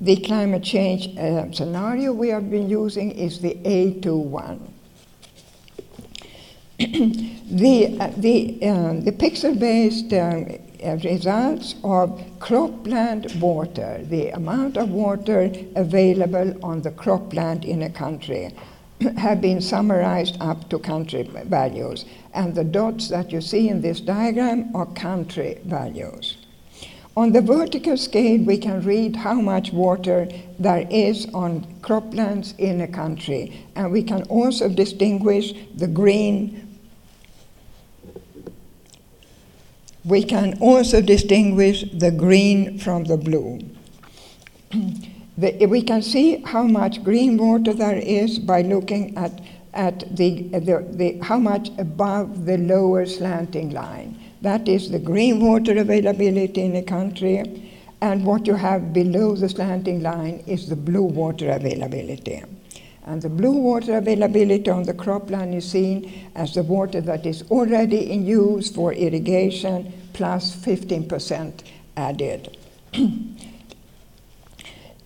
The 0.00 0.16
climate 0.16 0.62
change 0.62 1.16
uh, 1.16 1.50
scenario 1.52 2.12
we 2.12 2.28
have 2.28 2.50
been 2.50 2.68
using 2.68 3.12
is 3.12 3.40
the 3.40 3.54
A21. 3.64 4.75
the, 6.78 7.96
uh, 7.98 8.10
the, 8.18 8.58
uh, 8.62 8.92
the 9.00 9.12
pixel-based 9.12 10.12
uh, 10.12 10.96
results 11.08 11.74
of 11.82 12.10
cropland 12.38 13.40
water, 13.40 14.00
the 14.04 14.28
amount 14.30 14.76
of 14.76 14.90
water 14.90 15.50
available 15.74 16.54
on 16.62 16.82
the 16.82 16.90
cropland 16.90 17.64
in 17.64 17.80
a 17.80 17.88
country, 17.88 18.52
have 19.16 19.40
been 19.40 19.62
summarized 19.62 20.36
up 20.40 20.68
to 20.68 20.78
country 20.78 21.22
values. 21.46 22.04
And 22.34 22.54
the 22.54 22.64
dots 22.64 23.08
that 23.08 23.32
you 23.32 23.40
see 23.40 23.70
in 23.70 23.80
this 23.80 24.00
diagram 24.00 24.76
are 24.76 24.86
country 24.86 25.58
values. 25.64 26.36
On 27.16 27.32
the 27.32 27.40
vertical 27.40 27.96
scale, 27.96 28.42
we 28.42 28.58
can 28.58 28.82
read 28.82 29.16
how 29.16 29.40
much 29.40 29.72
water 29.72 30.28
there 30.58 30.86
is 30.90 31.26
on 31.32 31.66
croplands 31.80 32.54
in 32.58 32.82
a 32.82 32.86
country, 32.86 33.66
and 33.74 33.90
we 33.90 34.02
can 34.02 34.24
also 34.24 34.68
distinguish 34.68 35.54
the 35.74 35.86
green. 35.86 36.65
We 40.06 40.22
can 40.22 40.56
also 40.60 41.00
distinguish 41.00 41.84
the 41.92 42.12
green 42.12 42.78
from 42.78 43.04
the 43.04 43.16
blue. 43.16 43.58
the, 45.36 45.66
we 45.66 45.82
can 45.82 46.00
see 46.00 46.42
how 46.42 46.62
much 46.62 47.02
green 47.02 47.36
water 47.36 47.74
there 47.74 47.98
is 47.98 48.38
by 48.38 48.62
looking 48.62 49.16
at, 49.16 49.40
at 49.74 50.16
the, 50.16 50.42
the, 50.44 50.86
the, 50.92 51.18
how 51.22 51.40
much 51.40 51.70
above 51.78 52.46
the 52.46 52.56
lower 52.56 53.04
slanting 53.04 53.70
line. 53.70 54.16
That 54.42 54.68
is 54.68 54.92
the 54.92 55.00
green 55.00 55.40
water 55.40 55.76
availability 55.76 56.62
in 56.62 56.76
a 56.76 56.84
country. 56.84 57.72
And 58.00 58.24
what 58.24 58.46
you 58.46 58.54
have 58.54 58.92
below 58.92 59.34
the 59.34 59.48
slanting 59.48 60.04
line 60.04 60.44
is 60.46 60.68
the 60.68 60.76
blue 60.76 61.02
water 61.02 61.50
availability. 61.50 62.44
And 63.06 63.22
the 63.22 63.28
blue 63.28 63.52
water 63.52 63.96
availability 63.96 64.68
on 64.68 64.82
the 64.82 64.92
cropland 64.92 65.54
is 65.54 65.70
seen 65.70 66.30
as 66.34 66.54
the 66.54 66.64
water 66.64 67.00
that 67.00 67.24
is 67.24 67.44
already 67.50 68.10
in 68.10 68.26
use 68.26 68.68
for 68.68 68.92
irrigation 68.92 69.92
plus 70.12 70.54
15% 70.56 71.62
added. 71.96 72.56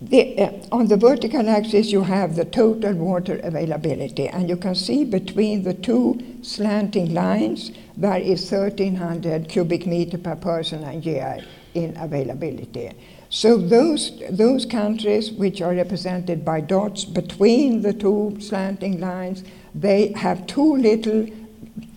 The, 0.02 0.38
uh, 0.38 0.52
on 0.72 0.86
the 0.86 0.96
vertical 0.96 1.46
axis, 1.50 1.92
you 1.92 2.00
have 2.04 2.34
the 2.34 2.46
total 2.46 2.94
water 2.94 3.38
availability, 3.42 4.28
and 4.28 4.48
you 4.48 4.56
can 4.56 4.74
see 4.74 5.04
between 5.04 5.62
the 5.62 5.74
two 5.74 6.18
slanting 6.40 7.12
lines 7.12 7.70
there 7.98 8.16
is 8.16 8.50
1,300 8.50 9.50
cubic 9.50 9.86
meter 9.86 10.16
per 10.16 10.36
person 10.36 10.84
a 10.84 10.94
year 10.94 11.44
in 11.74 11.94
availability. 11.98 12.92
So 13.32 13.56
those, 13.56 14.10
those 14.28 14.66
countries 14.66 15.30
which 15.30 15.62
are 15.62 15.72
represented 15.72 16.44
by 16.44 16.62
dots 16.62 17.04
between 17.04 17.82
the 17.82 17.92
two 17.92 18.36
slanting 18.40 19.00
lines, 19.00 19.44
they 19.72 20.12
have 20.14 20.48
too 20.48 20.76
little, 20.76 21.28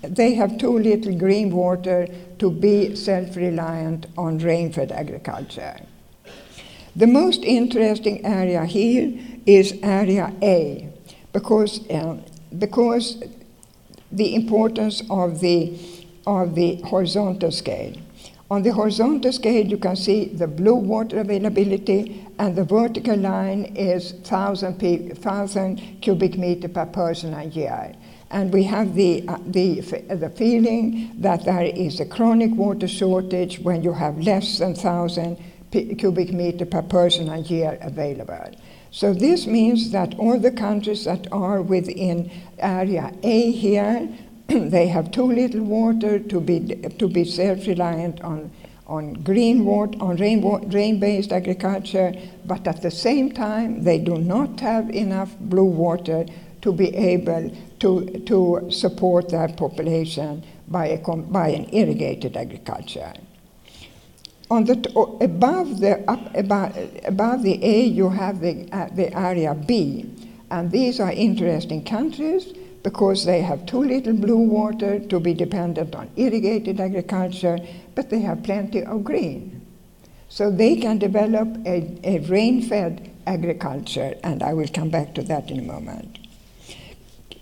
they 0.03 0.35
have 0.35 0.59
too 0.59 0.77
little 0.77 1.17
green 1.17 1.49
water 1.49 2.07
to 2.37 2.51
be 2.51 2.95
self-reliant 2.95 4.05
on 4.15 4.37
rain-fed 4.37 4.91
agriculture. 4.91 5.79
The 6.95 7.07
most 7.07 7.43
interesting 7.43 8.23
area 8.23 8.65
here 8.65 9.11
is 9.47 9.73
area 9.81 10.31
A, 10.43 10.87
because, 11.33 11.89
uh, 11.89 12.17
because 12.59 13.23
the 14.11 14.35
importance 14.35 15.01
of 15.09 15.39
the, 15.39 15.79
of 16.27 16.53
the 16.53 16.75
horizontal 16.83 17.49
scale. 17.49 17.95
On 18.53 18.61
the 18.61 18.71
horizontal 18.71 19.31
scale, 19.31 19.65
you 19.65 19.79
can 19.79 19.95
see 19.95 20.25
the 20.25 20.45
blue 20.45 20.75
water 20.75 21.21
availability, 21.21 22.23
and 22.37 22.55
the 22.55 22.63
vertical 22.63 23.17
line 23.17 23.63
is 23.75 24.13
1,000, 24.13 24.79
1,000 24.79 26.01
cubic 26.01 26.37
meter 26.37 26.67
per 26.67 26.85
person 26.85 27.33
a 27.33 27.45
year. 27.45 27.95
And 28.29 28.53
we 28.53 28.61
have 28.65 28.93
the, 28.93 29.27
uh, 29.27 29.39
the, 29.47 29.79
the 29.81 30.29
feeling 30.29 31.15
that 31.17 31.45
there 31.45 31.63
is 31.63 31.99
a 31.99 32.05
chronic 32.05 32.51
water 32.53 32.87
shortage 32.87 33.57
when 33.57 33.81
you 33.81 33.93
have 33.93 34.19
less 34.19 34.59
than 34.59 34.75
1,000 34.75 35.35
cubic 35.97 36.31
meter 36.31 36.67
per 36.67 36.83
person 36.83 37.29
a 37.29 37.39
year 37.39 37.79
available. 37.81 38.51
So 38.91 39.15
this 39.15 39.47
means 39.47 39.89
that 39.89 40.13
all 40.19 40.37
the 40.37 40.51
countries 40.51 41.05
that 41.05 41.25
are 41.31 41.63
within 41.63 42.29
area 42.59 43.15
A 43.23 43.51
here 43.51 44.07
they 44.47 44.87
have 44.87 45.11
too 45.11 45.25
little 45.25 45.63
water 45.63 46.19
to 46.19 46.39
be, 46.39 46.59
to 46.99 47.07
be 47.07 47.23
self-reliant 47.23 48.21
on, 48.21 48.51
on 48.87 49.13
green 49.13 49.65
water, 49.65 49.97
on 50.01 50.17
rain, 50.17 50.41
rain-based 50.69 51.31
agriculture, 51.31 52.13
but 52.45 52.67
at 52.67 52.81
the 52.81 52.91
same 52.91 53.31
time, 53.31 53.83
they 53.83 53.97
do 53.97 54.17
not 54.17 54.59
have 54.59 54.89
enough 54.89 55.35
blue 55.39 55.63
water 55.63 56.25
to 56.61 56.71
be 56.71 56.95
able 56.95 57.55
to, 57.79 58.19
to 58.25 58.67
support 58.69 59.29
their 59.29 59.49
population 59.49 60.43
by, 60.67 60.87
a, 60.87 60.97
by 60.97 61.49
an 61.49 61.69
irrigated 61.73 62.37
agriculture. 62.37 63.13
On 64.49 64.65
the 64.65 64.75
above, 65.21 65.79
the, 65.79 66.09
up, 66.09 66.35
above, 66.35 66.77
above 67.05 67.43
the 67.43 67.63
A, 67.63 67.85
you 67.85 68.09
have 68.09 68.39
the, 68.39 68.67
uh, 68.71 68.87
the 68.93 69.13
area 69.17 69.53
B, 69.55 70.09
and 70.51 70.71
these 70.71 70.99
are 70.99 71.11
interesting 71.11 71.83
countries 71.83 72.53
because 72.83 73.25
they 73.25 73.41
have 73.41 73.65
too 73.65 73.81
little 73.83 74.13
blue 74.13 74.37
water 74.37 74.99
to 74.99 75.19
be 75.19 75.33
dependent 75.33 75.95
on 75.95 76.09
irrigated 76.17 76.79
agriculture, 76.79 77.57
but 77.95 78.09
they 78.09 78.19
have 78.19 78.43
plenty 78.43 78.83
of 78.83 79.03
green. 79.03 79.65
So 80.27 80.51
they 80.51 80.75
can 80.75 80.97
develop 80.97 81.47
a, 81.65 81.97
a 82.03 82.19
rain 82.27 82.61
fed 82.61 83.11
agriculture, 83.25 84.15
and 84.23 84.43
I 84.43 84.53
will 84.53 84.67
come 84.67 84.89
back 84.89 85.13
to 85.15 85.23
that 85.23 85.49
in 85.49 85.59
a 85.59 85.63
moment. 85.63 86.19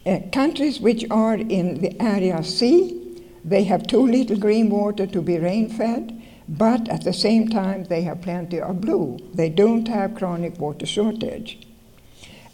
Uh, 0.06 0.20
countries 0.32 0.80
which 0.80 1.06
are 1.10 1.36
in 1.36 1.82
the 1.82 2.00
area 2.02 2.44
C, 2.44 2.98
they 3.44 3.64
have 3.64 3.88
too 3.88 4.06
little 4.06 4.38
green 4.38 4.70
water 4.70 5.08
to 5.08 5.22
be 5.22 5.40
rain 5.40 5.70
fed, 5.70 6.22
but 6.48 6.88
at 6.90 7.04
the 7.04 7.14
same 7.14 7.50
time 7.50 7.86
they 7.86 8.02
have 8.02 8.22
plenty 8.22 8.60
of 8.60 8.82
blue. 8.82 9.18
They 9.34 9.50
don't 9.50 9.88
have 9.88 10.16
chronic 10.16 10.60
water 10.60 10.86
shortage. 10.86 11.60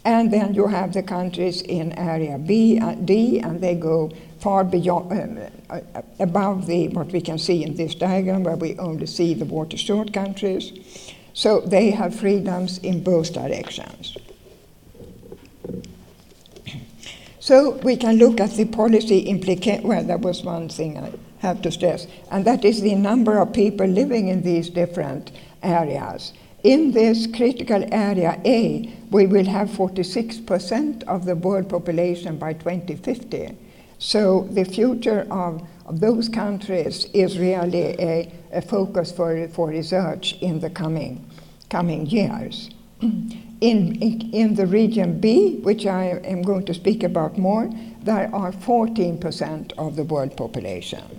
And 0.08 0.30
then 0.30 0.54
you 0.54 0.68
have 0.68 0.94
the 0.94 1.02
countries 1.02 1.60
in 1.60 1.92
area 1.92 2.38
B, 2.38 2.80
uh, 2.80 2.94
D, 2.94 3.40
and 3.40 3.60
they 3.60 3.74
go 3.74 4.10
far 4.40 4.64
beyond, 4.64 5.12
um, 5.12 5.38
uh, 5.68 6.00
above 6.18 6.66
the, 6.66 6.88
what 6.88 7.08
we 7.08 7.20
can 7.20 7.36
see 7.38 7.62
in 7.62 7.74
this 7.74 7.94
diagram, 7.94 8.42
where 8.42 8.56
we 8.56 8.78
only 8.78 9.04
see 9.04 9.34
the 9.34 9.44
water 9.44 9.76
short 9.76 10.14
countries. 10.14 10.72
So 11.34 11.60
they 11.60 11.90
have 11.90 12.14
freedoms 12.14 12.78
in 12.78 13.04
both 13.04 13.34
directions. 13.34 14.16
So 17.38 17.72
we 17.82 17.94
can 17.98 18.16
look 18.16 18.40
at 18.40 18.52
the 18.52 18.64
policy 18.64 19.18
implication. 19.20 19.86
Well, 19.86 20.04
that 20.04 20.20
was 20.20 20.42
one 20.42 20.70
thing 20.70 20.96
I 20.96 21.12
have 21.40 21.60
to 21.60 21.70
stress, 21.70 22.06
and 22.30 22.46
that 22.46 22.64
is 22.64 22.80
the 22.80 22.94
number 22.94 23.36
of 23.36 23.52
people 23.52 23.86
living 23.86 24.28
in 24.28 24.40
these 24.40 24.70
different 24.70 25.32
areas. 25.62 26.32
In 26.64 26.90
this 26.90 27.28
critical 27.28 27.84
area 27.92 28.40
A, 28.44 28.92
we 29.12 29.26
will 29.28 29.44
have 29.44 29.68
46% 29.68 31.04
of 31.04 31.24
the 31.24 31.36
world 31.36 31.68
population 31.68 32.36
by 32.36 32.52
2050. 32.52 33.56
So 33.98 34.48
the 34.50 34.64
future 34.64 35.26
of, 35.30 35.62
of 35.86 36.00
those 36.00 36.28
countries 36.28 37.06
is 37.14 37.38
really 37.38 37.94
a, 38.00 38.32
a 38.52 38.60
focus 38.60 39.12
for, 39.12 39.46
for 39.48 39.68
research 39.68 40.36
in 40.40 40.58
the 40.58 40.70
coming, 40.70 41.24
coming 41.70 42.06
years. 42.06 42.70
In, 43.00 43.40
in, 43.60 44.30
in, 44.32 44.54
the 44.56 44.66
region 44.66 45.20
B, 45.20 45.58
which 45.62 45.86
I 45.86 46.06
am 46.24 46.42
going 46.42 46.66
to 46.66 46.74
speak 46.74 47.04
about 47.04 47.38
more, 47.38 47.70
there 48.02 48.34
are 48.34 48.50
14% 48.50 49.72
of 49.78 49.94
the 49.94 50.04
world 50.04 50.36
population. 50.36 51.17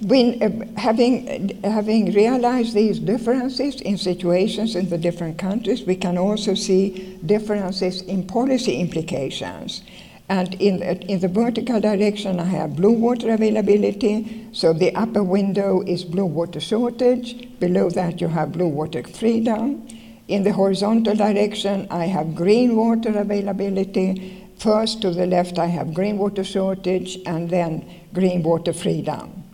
When, 0.00 0.42
uh, 0.42 0.80
having, 0.80 1.58
uh, 1.64 1.70
having 1.70 2.12
realized 2.12 2.74
these 2.74 2.98
differences 2.98 3.80
in 3.80 3.96
situations 3.96 4.76
in 4.76 4.90
the 4.90 4.98
different 4.98 5.38
countries, 5.38 5.84
we 5.84 5.96
can 5.96 6.18
also 6.18 6.54
see 6.54 7.18
differences 7.24 8.02
in 8.02 8.26
policy 8.26 8.78
implications. 8.78 9.82
And 10.28 10.54
in, 10.60 10.82
in 10.82 11.20
the 11.20 11.28
vertical 11.28 11.80
direction, 11.80 12.40
I 12.40 12.44
have 12.44 12.76
blue 12.76 12.92
water 12.92 13.30
availability. 13.32 14.48
So 14.52 14.72
the 14.72 14.94
upper 14.94 15.22
window 15.22 15.82
is 15.86 16.04
blue 16.04 16.26
water 16.26 16.60
shortage. 16.60 17.48
Below 17.60 17.90
that, 17.90 18.20
you 18.20 18.28
have 18.28 18.52
blue 18.52 18.68
water 18.68 19.02
freedom. 19.04 19.86
In 20.28 20.42
the 20.42 20.52
horizontal 20.52 21.14
direction, 21.14 21.86
I 21.90 22.06
have 22.06 22.34
green 22.34 22.74
water 22.74 23.16
availability. 23.16 24.44
First 24.58 25.00
to 25.02 25.12
the 25.12 25.26
left, 25.26 25.58
I 25.58 25.66
have 25.66 25.94
green 25.94 26.18
water 26.18 26.42
shortage, 26.42 27.18
and 27.24 27.48
then 27.48 27.88
green 28.12 28.42
water 28.42 28.72
freedom. 28.72 29.45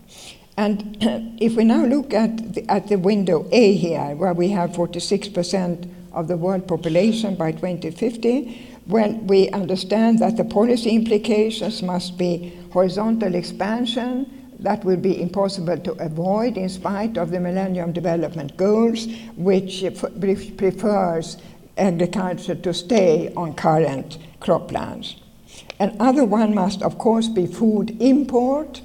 And 0.56 0.96
if 1.40 1.56
we 1.56 1.64
now 1.64 1.84
look 1.84 2.12
at 2.12 2.54
the, 2.54 2.70
at 2.70 2.88
the 2.88 2.96
window 2.96 3.48
A 3.52 3.74
here, 3.74 4.14
where 4.16 4.34
we 4.34 4.48
have 4.50 4.70
46% 4.70 5.88
of 6.12 6.28
the 6.28 6.36
world 6.36 6.68
population 6.68 7.34
by 7.34 7.52
2050, 7.52 8.78
well, 8.86 9.12
we 9.12 9.48
understand 9.50 10.18
that 10.18 10.36
the 10.36 10.44
policy 10.44 10.90
implications 10.90 11.82
must 11.82 12.18
be 12.18 12.52
horizontal 12.72 13.34
expansion, 13.34 14.26
that 14.58 14.84
will 14.84 14.96
be 14.96 15.20
impossible 15.20 15.78
to 15.78 15.92
avoid 15.92 16.56
in 16.56 16.68
spite 16.68 17.16
of 17.16 17.30
the 17.30 17.40
Millennium 17.40 17.92
Development 17.92 18.56
Goals, 18.56 19.06
which 19.36 19.84
prefers 20.56 21.36
agriculture 21.76 22.54
to 22.54 22.74
stay 22.74 23.32
on 23.36 23.54
current 23.54 24.18
croplands. 24.40 25.16
Another 25.80 26.24
one 26.24 26.54
must, 26.54 26.82
of 26.82 26.98
course, 26.98 27.28
be 27.28 27.46
food 27.46 28.00
import 28.00 28.82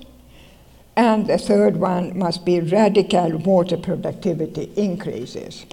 and 0.98 1.28
the 1.28 1.38
third 1.38 1.78
one 1.78 2.18
must 2.18 2.44
be 2.44 2.60
radical 2.60 3.38
water 3.38 3.78
productivity 3.78 4.72
increases. 4.76 5.66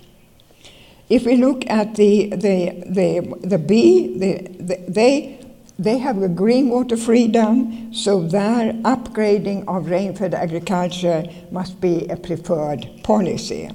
If 1.08 1.24
we 1.24 1.36
look 1.36 1.64
at 1.68 1.96
the, 1.96 2.28
the, 2.28 2.84
the, 2.86 3.38
the 3.42 3.58
B, 3.58 4.18
the, 4.18 4.48
the, 4.62 4.84
they, 4.86 5.40
they 5.78 5.98
have 5.98 6.22
a 6.22 6.28
green 6.28 6.68
water 6.68 6.98
freedom, 6.98 7.92
so 7.94 8.22
their 8.22 8.74
upgrading 8.84 9.64
of 9.66 9.88
rain-fed 9.88 10.34
agriculture 10.34 11.24
must 11.50 11.80
be 11.80 12.06
a 12.08 12.16
preferred 12.16 12.86
policy. 13.02 13.70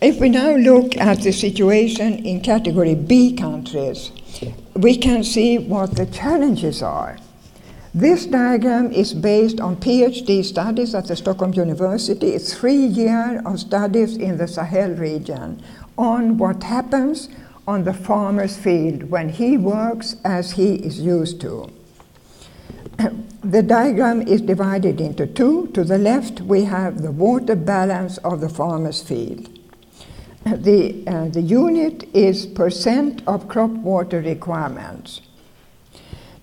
If 0.00 0.20
we 0.20 0.28
now 0.28 0.54
look 0.54 0.96
at 0.96 1.22
the 1.22 1.32
situation 1.32 2.24
in 2.24 2.40
category 2.40 2.94
B 2.94 3.34
countries, 3.34 4.12
we 4.74 4.96
can 4.96 5.24
see 5.24 5.58
what 5.58 5.96
the 5.96 6.06
challenges 6.06 6.82
are. 6.82 7.18
This 7.94 8.26
diagram 8.26 8.92
is 8.92 9.14
based 9.14 9.60
on 9.60 9.76
PhD 9.76 10.44
studies 10.44 10.94
at 10.94 11.06
the 11.06 11.16
Stockholm 11.16 11.54
University. 11.54 12.28
It's 12.28 12.52
three 12.52 12.84
years 12.84 13.40
of 13.46 13.58
studies 13.58 14.16
in 14.16 14.36
the 14.36 14.46
Sahel 14.46 14.90
region 14.90 15.62
on 15.96 16.36
what 16.36 16.62
happens 16.64 17.30
on 17.66 17.84
the 17.84 17.94
farmer's 17.94 18.58
field 18.58 19.04
when 19.04 19.30
he 19.30 19.56
works 19.56 20.16
as 20.22 20.52
he 20.52 20.74
is 20.74 21.00
used 21.00 21.40
to. 21.40 21.70
the 23.42 23.62
diagram 23.62 24.20
is 24.20 24.42
divided 24.42 25.00
into 25.00 25.26
two. 25.26 25.68
To 25.68 25.82
the 25.82 25.98
left, 25.98 26.42
we 26.42 26.64
have 26.64 27.00
the 27.00 27.10
water 27.10 27.56
balance 27.56 28.18
of 28.18 28.42
the 28.42 28.50
farmer's 28.50 29.02
field. 29.02 29.48
The, 30.44 31.04
uh, 31.06 31.28
the 31.28 31.42
unit 31.42 32.04
is 32.14 32.46
percent 32.46 33.22
of 33.26 33.48
crop 33.48 33.70
water 33.70 34.20
requirements. 34.20 35.20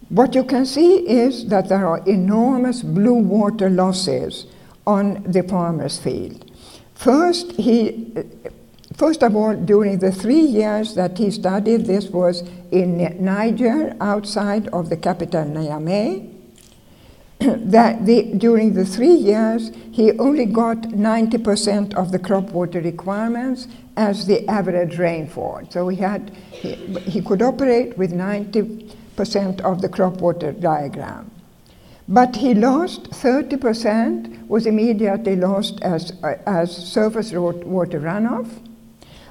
What 0.10 0.36
you 0.36 0.44
can 0.44 0.66
see 0.66 0.98
is 0.98 1.48
that 1.48 1.68
there 1.68 1.88
are 1.88 2.00
enormous 2.08 2.84
blue 2.84 3.16
water 3.16 3.70
losses 3.70 4.46
on 4.86 5.24
the 5.24 5.42
farmer's 5.42 5.98
field. 5.98 6.52
First, 6.94 7.54
he, 7.54 8.14
first 8.94 9.24
of 9.24 9.36
all, 9.36 9.56
during 9.56 9.98
the 10.00 10.12
three 10.12 10.42
years 10.42 10.94
that 10.94 11.18
he 11.18 11.32
studied, 11.32 11.88
this 11.88 12.10
was 12.10 12.44
in 12.72 12.98
Niger, 13.24 13.96
outside 14.00 14.68
of 14.68 14.90
the 14.90 14.98
capital 14.98 15.44
Niamey. 15.44 16.32
that 17.40 18.06
the, 18.06 18.34
during 18.38 18.74
the 18.74 18.86
three 18.86 19.14
years, 19.14 19.72
he 19.92 20.12
only 20.20 20.46
got 20.46 20.78
90% 20.84 21.94
of 21.96 22.12
the 22.12 22.20
crop 22.20 22.52
water 22.52 22.80
requirements 22.80 23.68
as 23.98 24.28
the 24.28 24.48
average 24.48 24.98
rainfall. 24.98 25.62
So 25.70 25.88
he 25.90 25.98
had 25.98 26.30
he, 26.52 26.76
he 27.00 27.22
could 27.22 27.42
operate 27.42 27.98
with 27.98 28.14
90 28.14 28.96
percent 29.16 29.62
of 29.62 29.82
the 29.82 29.90
crop 29.90 30.22
water 30.22 30.52
diagram. 30.52 31.32
But 32.08 32.36
he 32.36 32.54
lost 32.54 33.10
30%, 33.12 34.48
was 34.48 34.68
immediately 34.68 35.36
lost 35.36 35.82
as, 35.82 36.14
uh, 36.24 36.36
as 36.46 36.76
surface 36.76 37.32
water 37.32 38.00
runoff. 38.00 38.48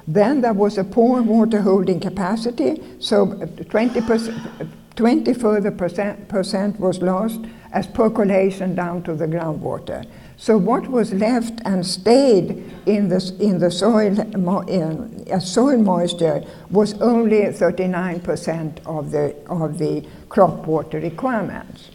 Then 0.07 0.41
there 0.41 0.53
was 0.53 0.77
a 0.77 0.83
poor 0.83 1.21
water 1.21 1.61
holding 1.61 1.99
capacity, 1.99 2.81
so 2.99 3.27
20%, 3.27 4.69
20 4.95 5.33
further 5.33 5.71
percent, 5.71 6.27
percent 6.27 6.79
was 6.79 7.01
lost 7.01 7.39
as 7.71 7.87
percolation 7.87 8.75
down 8.75 9.03
to 9.03 9.15
the 9.15 9.25
groundwater. 9.25 10.05
So 10.37 10.57
what 10.57 10.87
was 10.87 11.13
left 11.13 11.61
and 11.65 11.85
stayed 11.85 12.71
in 12.85 13.07
the, 13.07 13.35
in 13.39 13.59
the 13.59 13.71
soil, 13.71 14.19
in, 14.67 15.25
uh, 15.31 15.39
soil 15.39 15.77
moisture 15.77 16.43
was 16.69 16.93
only 17.01 17.37
39% 17.37 18.85
of 18.85 19.11
the, 19.11 19.35
of 19.47 19.77
the 19.77 20.05
crop 20.27 20.67
water 20.67 20.99
requirements. 20.99 21.89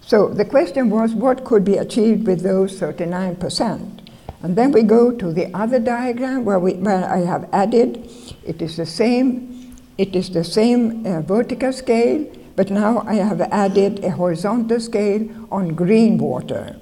So 0.00 0.28
the 0.28 0.44
question 0.44 0.90
was 0.90 1.12
what 1.14 1.44
could 1.44 1.64
be 1.64 1.76
achieved 1.76 2.26
with 2.26 2.42
those 2.42 2.80
39%? 2.80 4.00
And 4.42 4.56
then 4.56 4.72
we 4.72 4.82
go 4.82 5.12
to 5.12 5.32
the 5.32 5.54
other 5.54 5.78
diagram 5.78 6.44
where, 6.44 6.58
we, 6.58 6.74
where 6.74 7.08
I 7.08 7.18
have 7.18 7.48
added, 7.52 8.10
it 8.44 8.60
is 8.60 8.76
the 8.76 8.86
same, 8.86 9.76
it 9.98 10.16
is 10.16 10.30
the 10.30 10.42
same 10.42 11.06
uh, 11.06 11.20
vertical 11.20 11.72
scale, 11.72 12.26
but 12.56 12.70
now 12.70 13.04
I 13.06 13.14
have 13.14 13.40
added 13.40 14.02
a 14.04 14.10
horizontal 14.10 14.80
scale 14.80 15.28
on 15.50 15.74
green 15.74 16.18
water. 16.18 16.76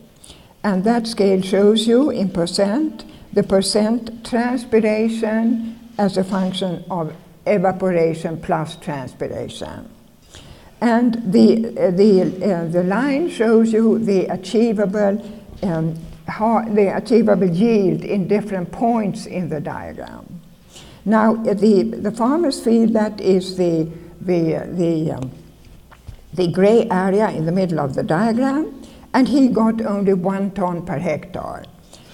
And 0.62 0.84
that 0.84 1.06
scale 1.06 1.40
shows 1.42 1.86
you 1.86 2.10
in 2.10 2.30
percent 2.30 3.04
the 3.32 3.42
percent 3.42 4.24
transpiration 4.24 5.78
as 5.98 6.16
a 6.16 6.24
function 6.24 6.84
of 6.90 7.14
evaporation 7.46 8.40
plus 8.40 8.76
transpiration. 8.76 9.88
And 10.80 11.32
the, 11.32 11.68
uh, 11.78 11.90
the, 11.90 12.22
uh, 12.22 12.64
the 12.68 12.82
line 12.82 13.28
shows 13.30 13.72
you 13.72 13.98
the 13.98 14.26
achievable, 14.26 15.22
um, 15.62 15.94
the 16.26 16.92
achievable 16.96 17.48
yield 17.48 18.02
in 18.02 18.26
different 18.26 18.72
points 18.72 19.26
in 19.26 19.48
the 19.48 19.60
diagram. 19.60 20.40
Now, 21.04 21.34
uh, 21.34 21.54
the, 21.54 21.82
the 21.82 22.10
farmer's 22.10 22.62
field, 22.62 22.94
that 22.94 23.20
is 23.20 23.56
the, 23.56 23.88
the, 24.20 24.66
the, 24.72 25.12
um, 25.12 25.30
the 26.32 26.50
gray 26.50 26.88
area 26.90 27.30
in 27.30 27.46
the 27.46 27.52
middle 27.52 27.78
of 27.80 27.94
the 27.94 28.02
diagram, 28.02 28.79
and 29.12 29.28
he 29.28 29.48
got 29.48 29.80
only 29.80 30.14
one 30.14 30.50
ton 30.52 30.84
per 30.84 30.98
hectare. 30.98 31.64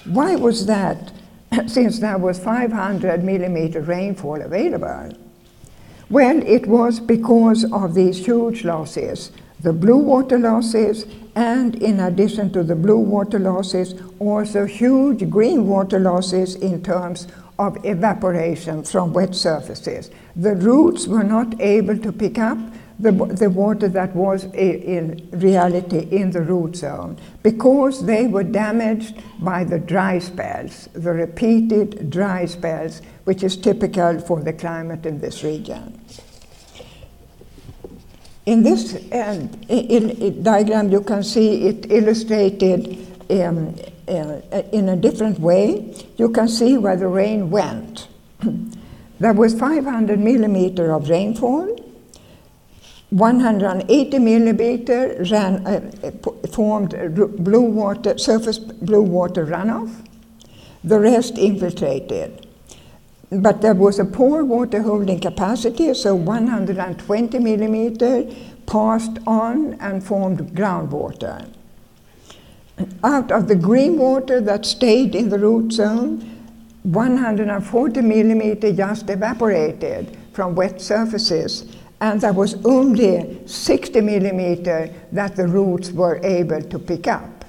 Why 0.05 0.35
was 0.35 0.65
that, 0.65 1.11
since 1.67 1.99
there 1.99 2.17
was 2.17 2.39
500 2.39 3.23
millimeter 3.23 3.81
rainfall 3.81 4.41
available? 4.41 5.17
Well, 6.09 6.41
it 6.45 6.65
was 6.65 6.99
because 6.99 7.65
of 7.71 7.93
these 7.93 8.25
huge 8.25 8.63
losses, 8.63 9.31
the 9.59 9.73
blue 9.73 9.97
water 9.97 10.39
losses, 10.39 11.05
and 11.35 11.75
in 11.75 11.99
addition 11.99 12.51
to 12.53 12.63
the 12.63 12.75
blue 12.75 12.99
water 12.99 13.39
losses, 13.39 13.93
also 14.19 14.65
huge 14.65 15.29
green 15.29 15.67
water 15.67 15.99
losses 15.99 16.55
in 16.55 16.81
terms 16.81 17.27
of 17.59 17.77
evaporation 17.83 18.83
from 18.83 19.13
wet 19.13 19.35
surfaces. 19.35 20.09
The 20.35 20.55
roots 20.55 21.07
were 21.07 21.23
not 21.23 21.59
able 21.59 21.97
to 21.97 22.11
pick 22.11 22.37
up 22.37 22.57
the, 22.99 23.11
the 23.11 23.49
water 23.49 23.87
that 23.87 24.15
was 24.15 24.45
in 24.45 25.29
reality 25.31 26.07
in 26.09 26.31
the 26.31 26.41
root 26.41 26.75
zone 26.75 27.17
because 27.43 28.05
they 28.05 28.25
were 28.25 28.43
damaged 28.43 29.21
by 29.39 29.63
the 29.63 29.77
dry 29.77 30.17
spells, 30.17 30.89
the 30.93 31.11
repeated 31.11 32.09
dry 32.09 32.45
spells, 32.45 33.01
which 33.25 33.43
is 33.43 33.55
typical 33.55 34.19
for 34.19 34.41
the 34.41 34.53
climate 34.53 35.05
in 35.05 35.19
this 35.19 35.43
region. 35.43 35.99
In 38.47 38.63
this 38.63 38.95
uh, 39.11 39.47
in, 39.67 40.09
in 40.09 40.41
diagram, 40.41 40.89
you 40.89 41.01
can 41.01 41.21
see 41.21 41.67
it 41.67 41.91
illustrated 41.91 43.05
um, 43.29 43.75
uh, 44.07 44.39
in 44.71 44.89
a 44.89 44.95
different 44.95 45.37
way. 45.39 45.93
You 46.15 46.29
can 46.29 46.47
see 46.47 46.77
where 46.77 46.95
the 46.95 47.09
rain 47.09 47.49
went. 47.49 48.07
there 49.19 49.33
was 49.33 49.53
500 49.59 50.17
millimeter 50.17 50.93
of 50.93 51.09
rainfall 51.09 51.86
180 53.09 54.19
millimeter 54.19 55.25
ran, 55.31 55.65
uh, 55.65 56.11
formed 56.51 56.91
blue 57.37 57.61
water, 57.61 58.17
surface 58.17 58.59
blue 58.59 59.01
water 59.01 59.45
runoff. 59.45 60.05
The 60.83 60.99
rest 60.99 61.37
infiltrated. 61.37 62.47
But 63.29 63.61
there 63.61 63.73
was 63.73 63.99
a 63.99 64.05
poor 64.05 64.43
water 64.43 64.81
holding 64.81 65.19
capacity, 65.19 65.93
so 65.93 66.15
120 66.15 67.39
millimeter 67.39 68.25
passed 68.65 69.17
on 69.25 69.73
and 69.75 70.03
formed 70.03 70.39
groundwater. 70.53 71.49
Out 73.03 73.31
of 73.31 73.47
the 73.47 73.55
green 73.55 73.97
water 73.97 74.39
that 74.41 74.65
stayed 74.65 75.15
in 75.15 75.29
the 75.29 75.39
root 75.39 75.71
zone, 75.71 76.19
140 76.83 78.01
millimeter 78.01 78.71
just 78.71 79.09
evaporated 79.09 80.17
from 80.31 80.55
wet 80.55 80.79
surfaces 80.79 81.65
and 81.99 82.21
there 82.21 82.33
was 82.33 82.63
only 82.65 83.41
60 83.47 84.01
millimeter 84.01 84.89
that 85.11 85.35
the 85.35 85.47
roots 85.47 85.91
were 85.91 86.19
able 86.23 86.61
to 86.61 86.79
pick 86.79 87.07
up. 87.07 87.45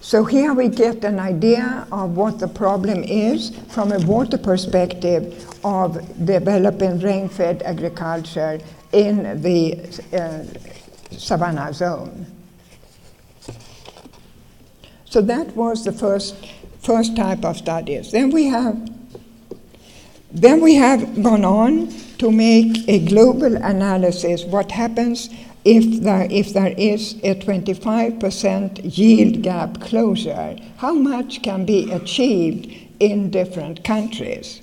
So 0.00 0.24
here 0.24 0.54
we 0.54 0.68
get 0.68 1.04
an 1.04 1.20
idea 1.20 1.86
of 1.92 2.16
what 2.16 2.38
the 2.38 2.48
problem 2.48 3.04
is 3.04 3.50
from 3.68 3.92
a 3.92 3.98
water 4.00 4.38
perspective 4.38 5.46
of 5.62 5.98
developing 6.24 6.98
rain-fed 7.00 7.62
agriculture 7.62 8.58
in 8.92 9.40
the 9.42 9.78
uh, 10.12 10.44
savanna 11.16 11.72
zone. 11.72 12.26
So 15.04 15.20
that 15.20 15.54
was 15.54 15.84
the 15.84 15.92
first, 15.92 16.34
first 16.80 17.14
type 17.14 17.44
of 17.44 17.56
studies. 17.56 18.10
Then 18.10 18.30
we 18.30 18.46
have, 18.46 18.88
then 20.32 20.60
we 20.60 20.76
have 20.76 21.22
gone 21.22 21.44
on 21.44 21.92
to 22.20 22.30
make 22.30 22.86
a 22.86 22.98
global 22.98 23.56
analysis 23.56 24.44
what 24.44 24.70
happens 24.70 25.30
if 25.64 26.02
there, 26.02 26.26
if 26.30 26.52
there 26.52 26.74
is 26.76 27.14
a 27.22 27.34
25% 27.34 28.80
yield 28.98 29.42
gap 29.42 29.80
closure, 29.80 30.54
how 30.76 30.92
much 30.92 31.42
can 31.42 31.64
be 31.64 31.90
achieved 31.90 32.70
in 33.00 33.30
different 33.30 33.84
countries? 33.84 34.60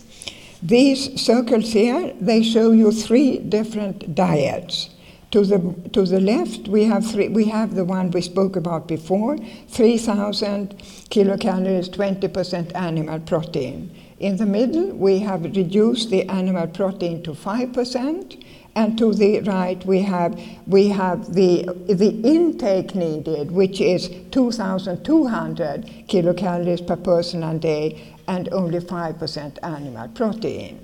These 0.61 1.19
circles 1.19 1.73
here, 1.73 2.13
they 2.21 2.43
show 2.43 2.71
you 2.71 2.91
three 2.91 3.39
different 3.39 4.13
diets. 4.13 4.91
To 5.31 5.43
the, 5.43 5.89
to 5.93 6.03
the 6.03 6.21
left, 6.21 6.67
we 6.67 6.85
have, 6.85 7.05
three, 7.09 7.27
we 7.27 7.45
have 7.45 7.73
the 7.73 7.85
one 7.85 8.11
we 8.11 8.21
spoke 8.21 8.55
about 8.55 8.87
before 8.87 9.37
3,000 9.69 10.77
kilocalories, 11.09 11.89
20% 11.89 12.75
animal 12.75 13.19
protein. 13.19 13.91
In 14.19 14.37
the 14.37 14.47
middle, 14.47 14.93
we 14.93 15.19
have 15.19 15.43
reduced 15.43 16.09
the 16.09 16.27
animal 16.27 16.65
protein 16.67 17.21
to 17.23 17.31
5%, 17.31 18.43
and 18.75 18.97
to 18.97 19.13
the 19.13 19.41
right, 19.41 19.83
we 19.85 20.01
have, 20.01 20.39
we 20.65 20.87
have 20.87 21.33
the, 21.35 21.63
the 21.87 22.09
intake 22.23 22.95
needed, 22.95 23.51
which 23.51 23.79
is 23.79 24.09
2,200 24.31 25.85
kilocalories 26.07 26.85
per 26.85 26.95
person 26.95 27.43
a 27.43 27.57
day, 27.59 28.15
and 28.27 28.49
only 28.51 28.79
5% 28.79 29.57
animal 29.61 30.07
protein. 30.09 30.83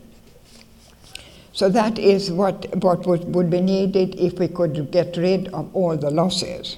So 1.54 1.70
that 1.70 1.98
is 1.98 2.32
what, 2.32 2.76
what 2.84 3.06
would, 3.08 3.34
would 3.34 3.50
be 3.50 3.62
needed 3.62 4.16
if 4.16 4.40
we 4.40 4.48
could 4.48 4.92
get 4.92 5.18
rid 5.18 5.48
of 5.50 5.76
all 5.76 5.98
the 5.98 6.10
losses. 6.10 6.78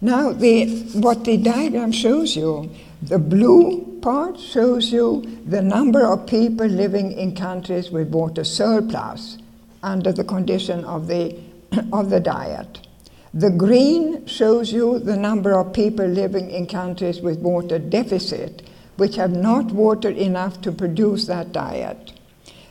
Now, 0.00 0.32
the, 0.32 0.66
what 0.94 1.24
the 1.24 1.36
diagram 1.36 1.90
shows 1.90 2.36
you, 2.36 2.70
the 3.02 3.18
blue 3.18 3.97
part 4.08 4.40
shows 4.40 4.90
you 4.90 5.22
the 5.44 5.60
number 5.60 6.02
of 6.02 6.26
people 6.26 6.66
living 6.66 7.12
in 7.12 7.34
countries 7.36 7.90
with 7.90 8.08
water 8.08 8.42
surplus 8.42 9.36
under 9.82 10.10
the 10.10 10.24
condition 10.24 10.82
of 10.86 11.08
the, 11.08 11.38
of 11.92 12.08
the 12.08 12.18
diet. 12.18 12.86
The 13.34 13.50
green 13.50 14.24
shows 14.24 14.72
you 14.72 14.98
the 14.98 15.14
number 15.14 15.52
of 15.52 15.74
people 15.74 16.06
living 16.06 16.50
in 16.50 16.66
countries 16.66 17.20
with 17.20 17.38
water 17.40 17.78
deficit, 17.78 18.66
which 18.96 19.16
have 19.16 19.32
not 19.32 19.72
water 19.72 20.08
enough 20.08 20.62
to 20.62 20.72
produce 20.72 21.26
that 21.26 21.52
diet. 21.52 22.14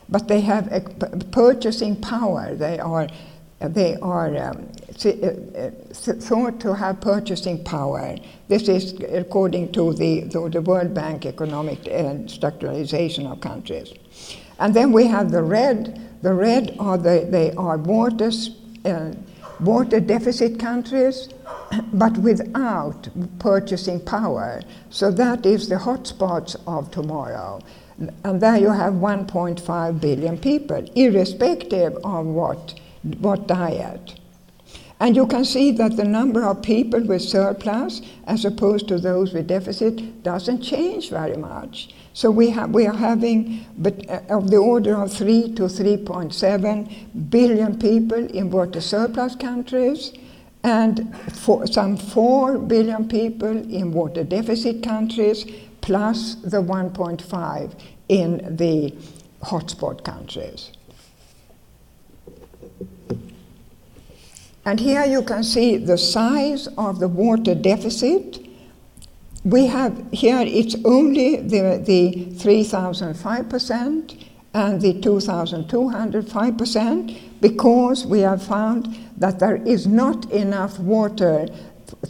But 0.08 0.26
they 0.26 0.40
have 0.40 0.66
a 0.72 0.80
purchasing 1.30 1.94
power. 2.00 2.56
They 2.56 2.80
are 2.80 3.06
they 3.60 3.96
are 3.96 4.36
um, 4.36 4.70
uh, 5.04 5.08
uh, 5.08 5.70
thought 5.92 6.60
to 6.60 6.74
have 6.74 7.00
purchasing 7.00 7.62
power. 7.64 8.16
This 8.46 8.68
is 8.68 8.94
according 9.12 9.72
to 9.72 9.92
the, 9.94 10.20
the, 10.22 10.48
the 10.48 10.60
World 10.60 10.94
Bank 10.94 11.26
economic 11.26 11.86
and 11.88 12.28
uh, 12.28 12.32
structuralization 12.32 13.30
of 13.30 13.40
countries. 13.40 13.92
And 14.60 14.74
then 14.74 14.92
we 14.92 15.06
have 15.06 15.30
the 15.30 15.42
red. 15.42 16.04
The 16.22 16.34
red 16.34 16.76
are 16.78 16.98
the, 16.98 17.26
they 17.28 17.52
are 17.52 17.78
water, 17.78 18.30
uh, 18.84 19.12
water 19.60 20.00
deficit 20.00 20.58
countries, 20.58 21.28
but 21.92 22.16
without 22.18 23.08
purchasing 23.38 24.00
power. 24.00 24.62
So 24.90 25.10
that 25.12 25.46
is 25.46 25.68
the 25.68 25.76
hotspots 25.76 26.56
of 26.66 26.90
tomorrow. 26.90 27.60
And 28.22 28.40
there 28.40 28.56
you 28.56 28.70
have 28.70 28.94
1.5 28.94 30.00
billion 30.00 30.38
people, 30.38 30.84
irrespective 30.94 31.96
of 32.04 32.26
what 32.26 32.74
what 33.02 33.46
diet. 33.46 34.18
And 35.00 35.14
you 35.14 35.26
can 35.26 35.44
see 35.44 35.70
that 35.72 35.96
the 35.96 36.04
number 36.04 36.44
of 36.44 36.62
people 36.62 37.00
with 37.00 37.22
surplus 37.22 38.02
as 38.26 38.44
opposed 38.44 38.88
to 38.88 38.98
those 38.98 39.32
with 39.32 39.46
deficit 39.46 40.24
doesn't 40.24 40.60
change 40.60 41.10
very 41.10 41.36
much. 41.36 41.90
So 42.14 42.32
we, 42.32 42.50
have, 42.50 42.70
we 42.70 42.86
are 42.86 42.96
having 42.96 43.64
but, 43.76 44.10
uh, 44.10 44.20
of 44.28 44.50
the 44.50 44.56
order 44.56 45.00
of 45.00 45.12
3 45.12 45.54
to 45.54 45.62
3.7 45.62 47.30
billion 47.30 47.78
people 47.78 48.26
in 48.26 48.50
water 48.50 48.80
surplus 48.80 49.36
countries 49.36 50.12
and 50.64 51.16
for, 51.32 51.64
some 51.68 51.96
4 51.96 52.58
billion 52.58 53.06
people 53.06 53.56
in 53.72 53.92
water 53.92 54.24
deficit 54.24 54.82
countries 54.82 55.46
plus 55.80 56.34
the 56.36 56.60
1.5 56.60 57.78
in 58.08 58.56
the 58.56 58.92
hotspot 59.42 60.02
countries. 60.02 60.72
And 64.64 64.80
here 64.80 65.04
you 65.04 65.22
can 65.22 65.44
see 65.44 65.76
the 65.76 65.98
size 65.98 66.66
of 66.76 66.98
the 67.00 67.08
water 67.08 67.54
deficit. 67.54 68.38
We 69.44 69.66
have 69.66 70.10
here 70.12 70.40
it's 70.40 70.76
only 70.84 71.36
the, 71.36 71.80
the 71.84 72.26
3,005% 72.36 74.24
and 74.54 74.80
the 74.80 74.94
2,205% 74.94 77.18
because 77.40 78.06
we 78.06 78.20
have 78.20 78.42
found 78.42 78.98
that 79.16 79.38
there 79.38 79.56
is 79.56 79.86
not 79.86 80.30
enough 80.30 80.78
water 80.78 81.46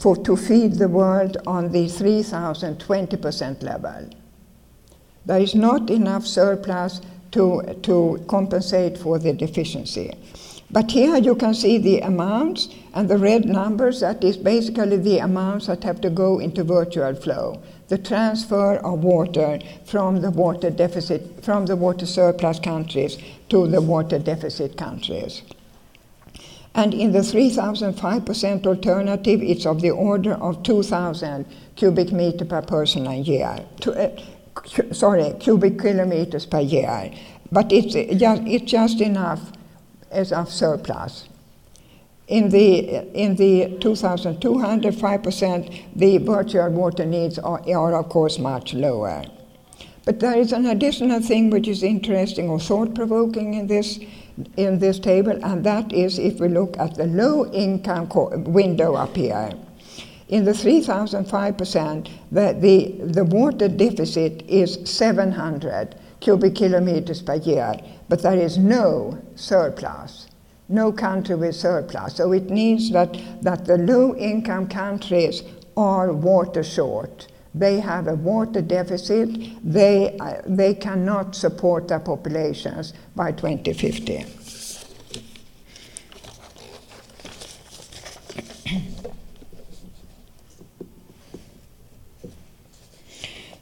for, 0.01 0.17
to 0.17 0.37
feed 0.37 0.75
the 0.75 0.89
world 0.89 1.37
on 1.47 1.73
the 1.73 1.87
3,020% 1.87 3.63
level. 3.63 4.09
There 5.27 5.41
is 5.41 5.55
not 5.55 5.91
enough 5.91 6.27
surplus 6.27 7.01
to, 7.33 7.77
to 7.83 8.25
compensate 8.29 8.97
for 8.97 9.19
the 9.19 9.33
deficiency. 9.33 10.15
But 10.71 10.91
here 10.91 11.17
you 11.17 11.35
can 11.35 11.55
see 11.55 11.79
the 11.79 12.01
amounts 12.01 12.69
and 12.93 13.09
the 13.09 13.17
red 13.17 13.47
numbers, 13.47 14.01
that 14.01 14.23
is 14.23 14.37
basically 14.37 14.99
the 14.99 15.19
amounts 15.19 15.67
that 15.67 15.83
have 15.85 16.01
to 16.03 16.11
go 16.11 16.39
into 16.39 16.63
virtual 16.63 17.15
flow, 17.15 17.63
the 17.89 17.97
transfer 17.97 18.77
of 18.77 19.03
water 19.03 19.61
from 19.87 20.21
the 20.21 20.31
water 20.31 20.69
deficit, 20.69 21.43
from 21.43 21.65
the 21.67 21.77
water 21.77 22.05
surplus 22.05 22.61
countries 22.61 23.17
to 23.49 23.67
the 23.67 23.81
water 23.81 24.19
deficit 24.19 24.77
countries. 24.77 25.43
And 26.75 26.93
in 26.93 27.13
the 27.13 27.21
3,005% 27.21 28.67
alternative, 28.67 29.43
it's 29.43 29.65
of 29.65 29.81
the 29.81 29.91
order 29.91 30.35
of 30.35 30.63
2,000 30.63 31.47
cubic 31.77 32.13
meter 32.13 32.45
per 32.45 32.61
person 32.61 33.07
a 33.07 33.17
year. 33.17 33.59
To, 33.81 33.93
uh, 33.93 34.21
cu- 34.55 34.93
sorry, 34.93 35.33
cubic 35.41 35.79
kilometers 35.79 36.45
per 36.45 36.61
year. 36.61 37.11
But 37.51 37.73
it's 37.73 37.95
just, 38.21 38.43
it's 38.43 38.71
just 38.71 39.01
enough 39.01 39.51
as 40.11 40.33
of 40.33 40.51
surplus. 40.51 41.29
In 42.27 42.49
the, 42.51 43.11
in 43.15 43.37
the 43.37 43.79
2,205%, 43.81 45.85
the 45.97 46.19
virtual 46.19 46.71
water 46.71 47.07
needs 47.07 47.39
are, 47.39 47.63
are, 47.75 47.99
of 47.99 48.11
course, 48.11 48.39
much 48.39 48.75
lower. 48.75 49.25
But 50.05 50.21
there 50.21 50.39
is 50.39 50.53
an 50.53 50.67
additional 50.67 51.21
thing 51.21 51.49
which 51.51 51.67
is 51.69 51.83
interesting 51.83 52.51
or 52.51 52.61
thought 52.61 52.95
provoking 52.95 53.55
in 53.55 53.67
this, 53.67 53.99
in 54.57 54.79
this 54.79 54.99
table, 54.99 55.39
and 55.43 55.65
that 55.65 55.93
is 55.93 56.19
if 56.19 56.41
we 56.41 56.49
look 56.49 56.79
at 56.79 56.95
the 56.95 57.07
low 57.07 57.51
income 57.53 58.09
co- 58.09 58.37
window 58.39 58.95
up 58.95 59.17
here. 59.17 59.53
In 60.29 60.45
the 60.45 60.53
3,005%, 60.53 62.09
the, 62.31 62.57
the, 62.59 63.05
the 63.05 63.25
water 63.25 63.69
deficit 63.69 64.43
is 64.47 64.79
700 64.85 65.95
cubic 66.21 66.55
kilometers 66.55 67.23
per 67.23 67.37
year, 67.37 67.79
but 68.09 68.23
there 68.23 68.37
is 68.37 68.59
no 68.59 69.19
surplus, 69.35 70.29
no 70.69 70.93
country 70.93 71.35
with 71.35 71.55
surplus. 71.55 72.17
So 72.17 72.33
it 72.33 72.51
means 72.51 72.91
that, 72.93 73.17
that 73.43 73.65
the 73.65 73.79
low 73.79 74.15
income 74.17 74.69
countries 74.69 75.43
are 75.77 76.13
water 76.13 76.63
short. 76.63 77.29
They 77.55 77.81
have 77.81 78.07
a 78.07 78.15
water 78.15 78.61
deficit. 78.61 79.29
They, 79.65 80.17
uh, 80.19 80.43
they 80.47 80.75
cannot 80.75 81.35
support 81.35 81.89
their 81.89 82.01
populations 82.01 82.93
by 83.17 83.33
2050. 83.33 84.38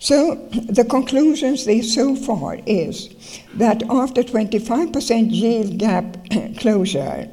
So 0.07 0.37
the 0.53 0.85
conclusions 0.85 1.64
so 1.92 2.14
far 2.14 2.61
is 2.64 3.12
that 3.55 3.83
after 3.90 4.23
25% 4.23 5.33
yield 5.33 5.79
gap 5.79 6.16
closure, 6.59 7.29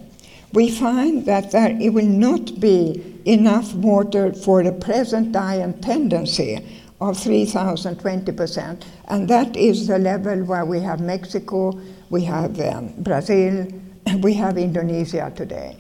we 0.54 0.72
find 0.72 1.24
that 1.28 1.52
there 1.52 1.78
it 1.80 1.94
will 1.94 2.08
not 2.08 2.60
be 2.60 3.22
enough 3.26 3.76
water 3.76 4.34
for 4.34 4.64
the 4.64 4.72
present 4.72 5.34
diet 5.34 5.84
tendency 5.84 6.66
of 7.00 7.16
3,020%, 7.16 8.84
and 9.08 9.28
that 9.28 9.56
is 9.56 9.86
the 9.86 10.00
level 10.00 10.44
where 10.44 10.66
we 10.66 10.80
have 10.80 11.00
Mexico, 11.00 11.80
we 12.10 12.24
have 12.24 12.60
um, 12.60 12.92
Brazil, 12.98 13.68
we 14.22 14.34
have 14.34 14.58
Indonesia 14.58 15.32
today. 15.36 15.78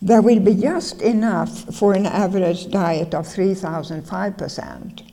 There 0.00 0.22
will 0.22 0.40
be 0.40 0.54
just 0.54 1.02
enough 1.02 1.76
for 1.76 1.92
an 1.92 2.06
average 2.06 2.70
diet 2.70 3.12
of 3.12 3.26
3,005%. 3.26 5.09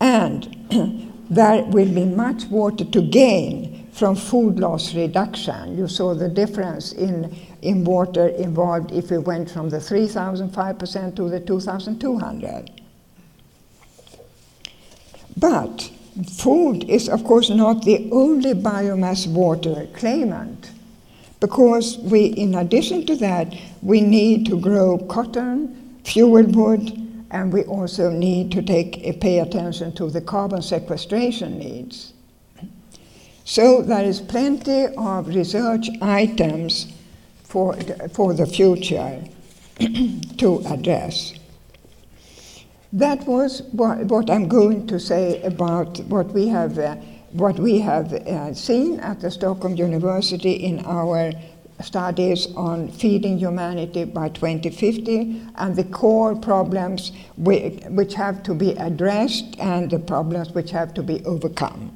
And 0.00 1.12
there 1.30 1.64
will 1.64 1.92
be 1.92 2.04
much 2.04 2.44
water 2.46 2.84
to 2.84 3.02
gain 3.02 3.88
from 3.92 4.14
food 4.14 4.58
loss 4.58 4.94
reduction. 4.94 5.78
You 5.78 5.88
saw 5.88 6.14
the 6.14 6.28
difference 6.28 6.92
in, 6.92 7.34
in 7.62 7.84
water 7.84 8.28
involved 8.28 8.92
if 8.92 9.10
we 9.10 9.18
went 9.18 9.50
from 9.50 9.70
the 9.70 9.78
3,005% 9.78 11.16
to 11.16 11.28
the 11.30 11.40
2,200. 11.40 12.70
But 15.38 15.90
food 16.30 16.84
is, 16.88 17.08
of 17.08 17.24
course, 17.24 17.50
not 17.50 17.84
the 17.84 18.08
only 18.12 18.52
biomass 18.52 19.26
water 19.26 19.86
claimant 19.94 20.70
because 21.40 21.98
we, 21.98 22.26
in 22.26 22.54
addition 22.54 23.06
to 23.06 23.16
that, 23.16 23.54
we 23.82 24.00
need 24.00 24.46
to 24.46 24.58
grow 24.58 24.98
cotton, 24.98 26.00
fuel 26.04 26.42
wood, 26.44 27.05
and 27.30 27.52
we 27.52 27.64
also 27.64 28.10
need 28.10 28.52
to 28.52 28.62
take, 28.62 29.20
pay 29.20 29.40
attention 29.40 29.92
to 29.92 30.10
the 30.10 30.20
carbon 30.20 30.62
sequestration 30.62 31.58
needs. 31.58 32.12
So 33.44 33.82
there 33.82 34.04
is 34.04 34.20
plenty 34.20 34.86
of 34.96 35.28
research 35.28 35.88
items 36.02 36.92
for, 37.44 37.74
for 38.12 38.34
the 38.34 38.46
future 38.46 39.22
to 40.38 40.62
address. 40.66 41.34
That 42.92 43.26
was 43.26 43.62
what, 43.72 43.98
what, 44.06 44.30
I'm 44.30 44.48
going 44.48 44.86
to 44.88 44.98
say 44.98 45.42
about 45.42 45.98
what 46.06 46.26
we 46.28 46.48
have, 46.48 46.78
uh, 46.78 46.96
what 47.32 47.58
we 47.58 47.78
have 47.80 48.12
uh, 48.12 48.54
seen 48.54 49.00
at 49.00 49.20
the 49.20 49.30
Stockholm 49.30 49.76
University 49.76 50.52
in 50.52 50.84
our 50.86 51.32
studies 51.82 52.48
on 52.54 52.88
feeding 52.88 53.38
humanity 53.38 54.04
by 54.04 54.28
2050 54.30 55.42
and 55.56 55.76
the 55.76 55.84
core 55.84 56.34
problems 56.34 57.12
which 57.36 58.14
have 58.14 58.42
to 58.42 58.54
be 58.54 58.72
addressed 58.72 59.58
and 59.58 59.90
the 59.90 59.98
problems 59.98 60.50
which 60.50 60.70
have 60.70 60.94
to 60.94 61.02
be 61.02 61.24
overcome. 61.24 61.90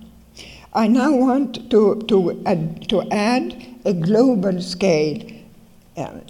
I 0.73 0.87
now 0.87 1.13
want 1.13 1.71
to, 1.71 2.03
to, 2.09 2.43
add, 2.47 2.89
to 2.91 3.03
add 3.11 3.67
a 3.85 3.93
global 3.93 4.61
scale 4.61 5.21
um, 5.97 6.23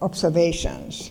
observations. 0.00 1.10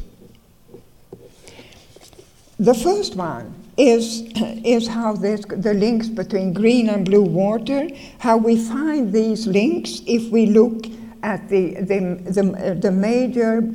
The 2.57 2.73
first 2.73 3.15
one 3.15 3.53
is, 3.77 4.21
is 4.63 4.87
how 4.87 5.13
this, 5.13 5.45
the 5.45 5.73
links 5.73 6.07
between 6.07 6.53
green 6.53 6.89
and 6.89 7.05
blue 7.05 7.21
water, 7.21 7.89
how 8.19 8.37
we 8.37 8.55
find 8.57 9.11
these 9.11 9.45
links 9.45 10.01
if 10.07 10.31
we 10.31 10.45
look 10.45 10.85
at 11.25 11.49
the, 11.49 11.73
the, 11.81 11.99
the, 12.37 12.77
the 12.79 12.91
major 12.91 13.67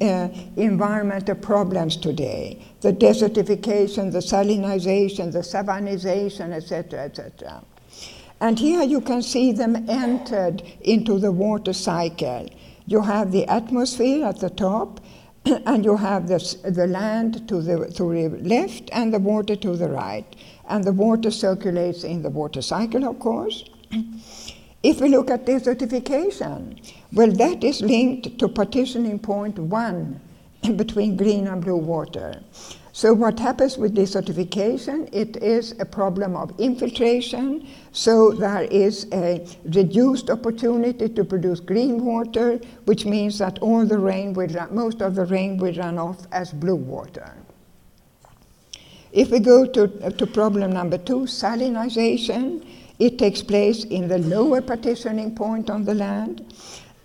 uh, 0.00 0.28
environmental 0.56 1.34
problems 1.34 1.98
today 1.98 2.64
the 2.80 2.92
desertification, 2.92 4.12
the 4.12 4.18
salinization, 4.18 5.32
the 5.32 5.40
savannization, 5.40 6.52
etc., 6.52 7.00
etc. 7.00 7.62
And 8.40 8.58
here 8.58 8.82
you 8.82 9.00
can 9.00 9.22
see 9.22 9.52
them 9.52 9.88
entered 9.88 10.62
into 10.82 11.18
the 11.18 11.32
water 11.32 11.72
cycle. 11.72 12.48
You 12.86 13.00
have 13.00 13.32
the 13.32 13.46
atmosphere 13.46 14.26
at 14.26 14.40
the 14.40 14.50
top, 14.50 15.00
and 15.44 15.84
you 15.84 15.96
have 15.96 16.28
the, 16.28 16.38
the 16.64 16.86
land 16.86 17.48
to 17.48 17.62
the, 17.62 17.90
to 17.92 18.04
the 18.12 18.28
left 18.42 18.90
and 18.92 19.14
the 19.14 19.18
water 19.18 19.56
to 19.56 19.76
the 19.76 19.88
right. 19.88 20.26
And 20.68 20.84
the 20.84 20.92
water 20.92 21.30
circulates 21.30 22.04
in 22.04 22.22
the 22.22 22.30
water 22.30 22.60
cycle, 22.62 23.04
of 23.04 23.18
course. 23.18 23.64
If 24.84 25.00
we 25.00 25.08
look 25.08 25.30
at 25.30 25.46
desertification, 25.46 26.78
well, 27.10 27.32
that 27.32 27.64
is 27.64 27.80
linked 27.80 28.38
to 28.38 28.48
partitioning 28.48 29.18
point 29.18 29.58
one 29.58 30.20
between 30.76 31.16
green 31.16 31.46
and 31.46 31.64
blue 31.64 31.78
water. 31.78 32.42
So 32.92 33.14
what 33.14 33.40
happens 33.40 33.78
with 33.78 33.96
desertification? 33.96 35.08
It 35.10 35.38
is 35.38 35.74
a 35.80 35.86
problem 35.86 36.36
of 36.36 36.52
infiltration. 36.60 37.66
So 37.92 38.32
there 38.32 38.64
is 38.64 39.06
a 39.10 39.46
reduced 39.64 40.28
opportunity 40.28 41.08
to 41.08 41.24
produce 41.24 41.60
green 41.60 42.04
water, 42.04 42.60
which 42.84 43.06
means 43.06 43.38
that 43.38 43.58
all 43.60 43.86
the 43.86 43.98
rain 43.98 44.34
will 44.34 44.48
run, 44.48 44.74
most 44.74 45.00
of 45.00 45.14
the 45.14 45.24
rain 45.24 45.56
will 45.56 45.74
run 45.74 45.98
off 45.98 46.26
as 46.30 46.52
blue 46.52 46.76
water. 46.76 47.34
If 49.12 49.30
we 49.30 49.38
go 49.38 49.64
to, 49.64 50.10
to 50.10 50.26
problem 50.26 50.72
number 50.74 50.98
two, 50.98 51.20
salinization, 51.20 52.66
it 52.98 53.18
takes 53.18 53.42
place 53.42 53.84
in 53.84 54.08
the 54.08 54.18
lower 54.18 54.60
partitioning 54.60 55.34
point 55.34 55.70
on 55.70 55.84
the 55.84 55.94
land. 55.94 56.54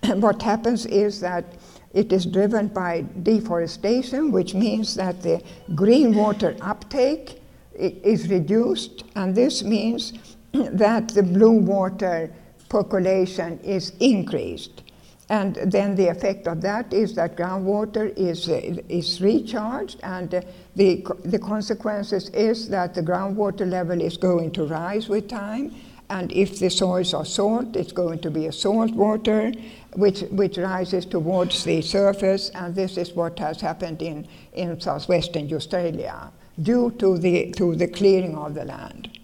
what 0.14 0.42
happens 0.42 0.86
is 0.86 1.20
that 1.20 1.44
it 1.92 2.12
is 2.12 2.24
driven 2.24 2.68
by 2.68 3.04
deforestation, 3.22 4.30
which 4.30 4.54
means 4.54 4.94
that 4.94 5.22
the 5.22 5.42
green 5.74 6.14
water 6.14 6.56
uptake 6.60 7.42
is 7.74 8.28
reduced, 8.28 9.04
and 9.16 9.34
this 9.34 9.64
means 9.64 10.12
that 10.52 11.08
the 11.08 11.22
blue 11.22 11.52
water 11.52 12.32
percolation 12.68 13.58
is 13.60 13.92
increased. 13.98 14.82
And 15.30 15.54
then 15.54 15.94
the 15.94 16.08
effect 16.08 16.48
of 16.48 16.60
that 16.62 16.92
is 16.92 17.14
that 17.14 17.36
groundwater 17.36 18.12
is, 18.16 18.48
uh, 18.48 18.60
is 18.88 19.20
recharged, 19.20 20.00
and 20.02 20.34
uh, 20.34 20.40
the, 20.74 21.06
the 21.24 21.38
consequences 21.38 22.30
is 22.30 22.68
that 22.70 22.94
the 22.94 23.02
groundwater 23.02 23.64
level 23.64 24.00
is 24.00 24.16
going 24.16 24.50
to 24.50 24.64
rise 24.64 25.08
with 25.08 25.28
time. 25.28 25.72
And 26.08 26.32
if 26.32 26.58
the 26.58 26.68
soils 26.68 27.14
are 27.14 27.24
salt, 27.24 27.76
it's 27.76 27.92
going 27.92 28.18
to 28.22 28.30
be 28.32 28.46
a 28.46 28.52
salt 28.52 28.90
water 28.90 29.52
which, 29.92 30.22
which 30.32 30.58
rises 30.58 31.06
towards 31.06 31.62
the 31.62 31.80
surface, 31.80 32.50
and 32.56 32.74
this 32.74 32.96
is 32.96 33.12
what 33.12 33.38
has 33.38 33.60
happened 33.60 34.02
in, 34.02 34.26
in 34.52 34.80
southwestern 34.80 35.52
Australia 35.54 36.32
due 36.60 36.90
to 36.98 37.16
the, 37.18 37.52
to 37.52 37.76
the 37.76 37.86
clearing 37.86 38.36
of 38.36 38.54
the 38.54 38.64
land. 38.64 39.19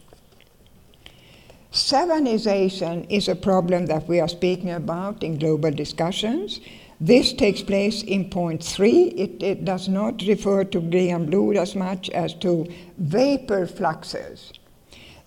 Savanization 1.72 3.07
is 3.11 3.29
a 3.29 3.35
problem 3.35 3.87
that 3.87 4.09
we 4.09 4.20
are 4.20 4.29
speaking 4.29 4.70
about 4.70 5.22
in 5.22 5.38
global 5.38 5.70
discussions. 5.70 6.61
This 7.00 7.33
takes 7.35 7.61
place 7.61 8.02
in 8.02 8.31
point 8.31 8.64
three. 8.64 9.09
It, 9.09 9.42
it 9.42 9.64
does 9.64 9.88
not 9.88 10.22
refer 10.22 10.64
to 10.64 10.81
grey 10.81 11.11
and 11.11 11.29
blue 11.29 11.52
as 11.52 11.74
much 11.74 12.09
as 12.11 12.33
to 12.35 12.66
vapor 12.96 13.66
fluxes. 13.66 14.52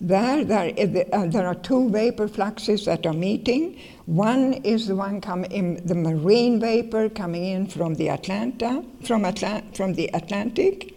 There, 0.00 0.44
there, 0.44 0.72
uh, 1.12 1.26
there 1.26 1.46
are 1.46 1.54
two 1.54 1.90
vapor 1.90 2.26
fluxes 2.26 2.86
that 2.86 3.04
are 3.04 3.12
meeting. 3.12 3.78
One 4.06 4.54
is 4.64 4.86
the 4.86 4.96
one 4.96 5.20
coming 5.20 5.52
in 5.52 5.86
the 5.86 5.94
marine 5.94 6.58
vapor 6.58 7.10
coming 7.10 7.44
in 7.44 7.66
from 7.66 7.94
the 7.94 8.08
Atlanta, 8.08 8.82
from, 9.04 9.26
Atla- 9.26 9.62
from 9.74 9.92
the 9.92 10.08
Atlantic, 10.14 10.94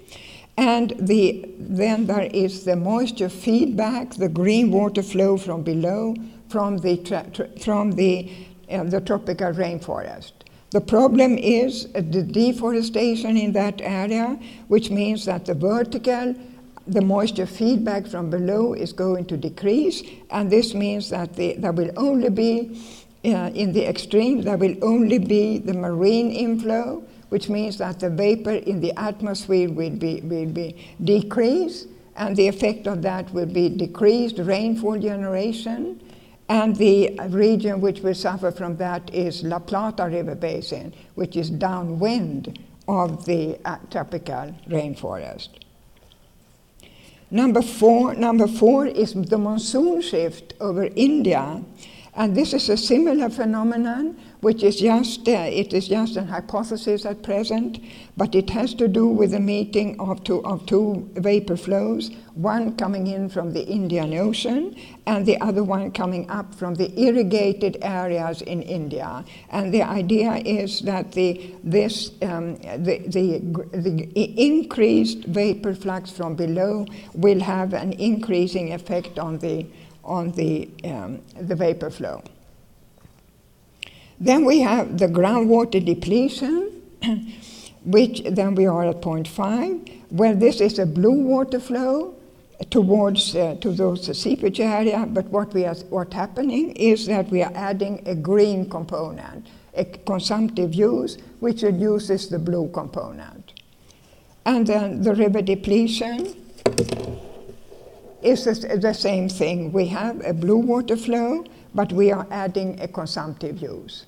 and 0.58 0.94
the, 1.00 1.50
then 1.58 2.06
there 2.06 2.30
is 2.34 2.64
the 2.64 2.76
moisture 2.76 3.30
feedback, 3.30 4.16
the 4.16 4.30
green 4.30 4.72
water 4.72 5.04
flow 5.04 5.38
from 5.38 5.64
below, 5.64 6.16
from 6.50 6.78
the, 6.78 6.98
tra- 6.98 7.30
tra- 7.34 7.50
from 7.60 7.92
the, 7.94 8.32
uh, 8.70 8.84
the 8.84 9.02
tropical 9.02 9.52
rainforest. 9.52 10.32
The 10.70 10.82
problem 10.82 11.38
is 11.38 11.88
the 11.94 12.24
deforestation 12.24 13.38
in 13.38 13.54
that 13.54 13.82
area, 13.82 14.40
which 14.68 14.90
means 14.90 15.26
that 15.26 15.46
the 15.46 15.54
vertical 15.54 16.36
the 16.88 17.02
moisture 17.02 17.46
feedback 17.46 18.06
from 18.08 18.30
below 18.30 18.74
is 18.74 18.92
going 18.92 19.26
to 19.26 19.38
decrease, 19.38 20.04
and 20.30 20.52
this 20.52 20.74
means 20.74 21.10
that 21.10 21.36
the, 21.36 21.54
there 21.54 21.72
will 21.72 21.92
only 21.96 22.30
be, 22.30 22.78
uh, 23.26 23.50
in 23.54 23.72
the 23.72 23.88
extreme, 23.88 24.42
there 24.42 24.58
will 24.58 24.76
only 24.84 25.18
be 25.18 25.60
the 25.60 25.74
marine 25.74 26.32
inflow, 26.32 27.02
which 27.34 27.50
means 27.50 27.80
that 27.80 28.00
the 28.00 28.12
vapor 28.12 28.52
in 28.52 28.80
the 28.80 28.94
atmosphere 28.96 29.68
will 29.68 29.90
be, 29.90 30.22
will 30.22 30.46
be 30.46 30.70
decreased, 31.04 31.88
and 32.16 32.36
the 32.36 32.48
effect 32.48 32.86
of 32.86 33.02
that 33.02 33.34
will 33.34 33.48
be 33.48 33.70
decreased 33.70 34.38
rainfall 34.38 35.00
generation. 35.00 36.00
And 36.48 36.76
the 36.76 37.20
region 37.30 37.82
which 37.82 38.02
will 38.02 38.14
suffer 38.14 38.52
from 38.52 38.78
that 38.78 39.12
is 39.12 39.42
La 39.42 39.58
Plata 39.58 40.04
River 40.04 40.36
Basin, 40.36 40.94
which 41.16 41.36
is 41.36 41.50
downwind 41.50 42.60
of 42.88 43.26
the 43.26 43.58
uh, 43.66 43.78
tropical 43.90 44.54
rainforest. 44.70 45.50
Number 47.32 47.64
four, 47.64 48.14
number 48.14 48.46
four 48.46 48.86
is 48.86 49.16
the 49.16 49.40
monsoon 49.40 50.04
shift 50.04 50.54
over 50.60 50.88
India. 50.96 51.64
And 52.16 52.36
this 52.38 52.54
is 52.54 52.70
a 52.70 52.78
similar 52.78 53.28
phenomenon, 53.28 54.20
which 54.42 54.62
is 54.62 54.80
just, 54.80 55.28
uh, 55.28 55.32
it 55.32 55.74
is 55.74 55.88
just 55.88 56.16
an 56.16 56.28
hypothesis 56.28 57.08
at 57.08 57.24
present, 57.24 57.80
but 58.16 58.36
it 58.36 58.52
has 58.52 58.76
to 58.76 58.88
do 58.88 59.08
with 59.08 59.32
the 59.32 59.40
meeting 59.40 60.00
of 60.00 60.24
two, 60.24 60.46
of 60.46 60.64
two 60.68 61.10
vapor 61.16 61.58
flows, 61.58 62.12
one 62.36 62.76
coming 62.76 63.08
in 63.08 63.30
from 63.30 63.52
the 63.52 63.66
Indian 63.66 64.14
Ocean 64.14 64.76
and 65.08 65.26
the 65.26 65.42
other 65.42 65.64
one 65.64 65.92
coming 65.92 66.30
up 66.30 66.54
from 66.54 66.76
the 66.76 66.92
irrigated 67.00 67.78
areas 67.82 68.44
in 68.44 68.62
India. 68.62 69.26
And 69.50 69.74
the 69.74 69.82
idea 69.82 70.36
is 70.36 70.82
that 70.82 71.14
the, 71.14 71.56
this, 71.64 72.12
um, 72.22 72.58
the, 72.58 73.00
the, 73.08 73.40
the 73.76 74.34
increased 74.38 75.26
vapor 75.26 75.74
flux 75.74 76.12
from 76.12 76.36
below 76.36 76.86
will 77.16 77.40
have 77.40 77.74
an 77.74 77.94
increasing 77.94 78.74
effect 78.74 79.18
on 79.18 79.40
the 79.40 79.66
on 80.04 80.32
the, 80.32 80.70
um, 80.84 81.22
the 81.40 81.56
vapor 81.56 81.90
flow. 81.90 82.24
Then 84.20 84.46
we 84.46 84.60
have 84.60 84.98
the 84.98 85.08
groundwater 85.08 85.84
depletion, 85.84 86.82
which 87.86 88.24
then 88.24 88.56
we 88.56 88.66
are 88.66 88.86
at 88.86 89.02
point 89.02 89.28
0.5, 89.28 90.02
where 90.10 90.36
this 90.36 90.62
is 90.62 90.80
a 90.80 90.86
blue 90.86 91.20
water 91.24 91.60
flow 91.60 92.16
towards 92.70 93.36
uh, 93.36 93.56
to 93.62 93.72
those 93.72 94.18
seepage 94.18 94.60
area. 94.60 95.06
But 95.08 95.26
what 95.26 95.54
we 95.54 95.66
are 95.66 95.76
what's 95.90 96.14
happening 96.14 96.72
is 96.76 97.06
that 97.08 97.30
we 97.30 97.42
are 97.44 97.52
adding 97.56 98.02
a 98.06 98.16
green 98.16 98.70
component, 98.70 99.48
a 99.76 99.86
consumptive 99.86 100.74
use, 100.74 101.18
which 101.40 101.64
reduces 101.64 102.30
the 102.30 102.40
blue 102.40 102.70
component. 102.74 103.54
And 104.46 104.68
then 104.68 105.02
the 105.02 105.16
river 105.16 105.42
depletion 105.42 106.36
is 108.24 108.46
the 108.46 108.94
same 108.94 109.30
thing. 109.30 109.72
We 109.72 109.88
have 109.88 110.26
a 110.26 110.34
blue 110.34 110.58
water 110.58 110.98
flow, 110.98 111.46
but 111.76 111.92
we 111.92 112.12
are 112.12 112.28
adding 112.32 112.80
a 112.80 112.88
consumptive 112.88 113.62
use. 113.62 114.06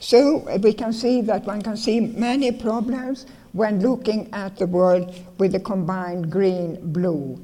So 0.00 0.46
uh, 0.48 0.58
we 0.58 0.72
can 0.72 0.92
see 0.92 1.22
that 1.22 1.44
one 1.46 1.62
can 1.62 1.76
see 1.76 2.00
many 2.00 2.52
problems 2.52 3.26
when 3.52 3.80
looking 3.80 4.28
at 4.32 4.58
the 4.58 4.66
world 4.66 5.14
with 5.38 5.54
a 5.54 5.60
combined 5.60 6.30
green-blue 6.30 7.40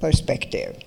perspective. 0.00 0.82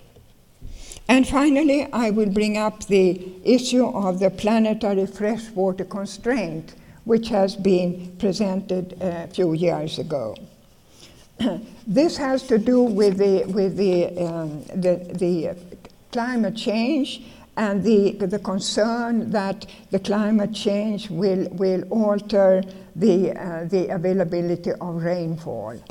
And 1.08 1.28
finally, 1.28 1.88
I 1.94 2.10
will 2.10 2.30
bring 2.30 2.58
up 2.58 2.86
the 2.88 3.22
issue 3.44 3.86
of 3.86 4.20
the 4.20 4.32
planetary 4.32 5.06
freshwater 5.06 5.86
constraint, 5.86 6.74
which 7.04 7.30
has 7.30 7.56
been 7.56 8.16
presented 8.18 8.98
a 9.00 9.28
few 9.28 9.54
years 9.54 10.00
ago. 10.00 10.36
this 11.88 12.18
has 12.18 12.44
to 12.44 12.58
do 12.58 12.82
with 12.82 13.18
the, 13.18 13.46
with 13.46 13.78
the, 13.78 14.08
um, 14.18 14.64
the, 14.76 14.96
the 15.14 15.56
climate 16.12 16.56
change 16.56 17.24
and 17.58 17.84
the, 17.84 18.12
the 18.14 18.40
concern 18.40 19.32
that 19.32 19.66
the 19.92 20.00
climate 20.00 20.54
change 20.54 21.10
will, 21.10 21.48
will 21.52 21.84
alter 21.90 22.64
the, 22.96 23.32
uh, 23.32 23.66
the 23.66 23.88
availability 23.90 24.72
of 24.72 25.04
rainfall. 25.04 25.82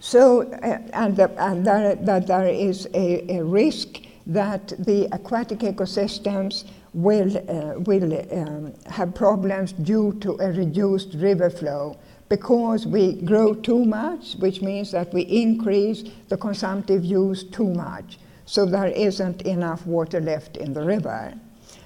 So, 0.00 0.42
uh, 0.42 0.78
and, 0.92 1.16
the, 1.16 1.30
and 1.42 1.66
there, 1.66 1.94
that 1.96 2.26
there 2.26 2.46
is 2.46 2.88
a, 2.94 3.38
a, 3.38 3.44
risk 3.44 4.02
that 4.26 4.68
the 4.78 5.08
aquatic 5.12 5.60
ecosystems 5.60 6.64
will, 6.92 7.36
uh, 7.36 7.80
will 7.80 8.12
um, 8.32 8.72
have 8.86 9.14
problems 9.14 9.72
due 9.72 10.12
to 10.20 10.36
a 10.40 10.52
reduced 10.52 11.14
river 11.14 11.50
flow 11.50 11.96
because 12.28 12.86
we 12.86 13.20
grow 13.22 13.54
too 13.54 13.84
much, 13.84 14.34
which 14.36 14.60
means 14.60 14.90
that 14.90 15.12
we 15.12 15.22
increase 15.22 16.04
the 16.28 16.36
consumptive 16.36 17.04
use 17.04 17.44
too 17.44 17.72
much. 17.72 18.18
So 18.46 18.66
there 18.66 18.88
isn't 18.88 19.42
enough 19.42 19.86
water 19.86 20.20
left 20.20 20.56
in 20.56 20.72
the 20.72 20.84
river. 20.84 21.34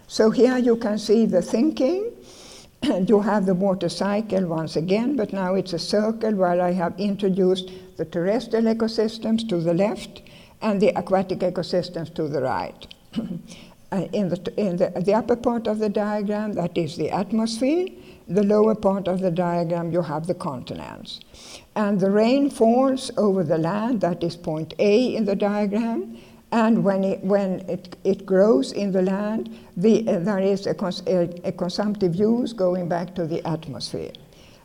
So 0.07 0.31
here 0.31 0.59
you 0.59 0.77
can 0.77 0.99
see 0.99 1.27
the 1.27 1.43
thinking. 1.43 2.13
you 2.83 3.21
have 3.21 3.47
the 3.47 3.55
water 3.55 3.89
cycle 3.89 4.47
once 4.47 4.77
again, 4.77 5.17
but 5.17 5.33
now 5.33 5.55
it's 5.55 5.73
a 5.73 5.79
circle 5.79 6.35
where 6.35 6.61
I 6.61 6.73
have 6.73 6.99
introduced 6.99 7.71
the 7.97 8.05
terrestrial 8.05 8.65
ecosystems 8.65 9.49
to 9.49 9.59
the 9.59 9.75
left 9.75 10.23
and 10.63 10.81
the 10.81 10.89
aquatic 10.89 11.41
ecosystems 11.41 12.15
to 12.15 12.29
the 12.29 12.43
right. 12.43 12.87
uh, 13.93 13.97
in 14.13 14.29
the, 14.29 14.53
in 14.57 14.77
the, 14.77 14.91
the 15.05 15.15
upper 15.15 15.37
part 15.37 15.67
of 15.67 15.79
the 15.79 15.89
diagram, 15.89 16.53
that 16.55 16.77
is 16.77 16.97
the 16.97 17.11
atmosphere, 17.11 17.89
the 18.31 18.45
lower 18.45 18.75
part 18.75 19.09
of 19.09 19.21
the 19.21 19.31
diagram, 19.31 19.91
you 19.93 20.03
have 20.03 20.27
the 20.27 20.35
continents. 20.35 21.21
And 21.75 21.99
the 21.99 22.11
rain 22.11 22.49
falls 22.49 23.11
over 23.17 23.43
the 23.43 23.59
land, 23.59 24.01
that 24.03 24.23
is 24.23 24.37
point 24.37 24.73
A 24.79 25.15
in 25.17 25.25
the 25.25 25.35
diagram. 25.35 26.17
And 26.53 26.85
when 26.85 27.05
it, 27.05 27.23
when 27.23 27.61
it, 27.69 27.97
it 28.05 28.27
grows 28.27 28.73
in 28.73 28.93
the 28.93 29.03
land, 29.03 29.57
the, 29.77 30.09
uh, 30.09 30.19
there 30.21 30.39
is 30.39 30.67
a, 30.67 30.75
cons- 30.75 31.03
a, 31.07 31.29
a, 31.45 31.53
consumptive 31.53 32.17
use 32.17 32.53
going 32.53 32.89
back 32.89 33.15
to 33.17 33.27
the 33.27 33.47
atmosphere. 33.47 34.13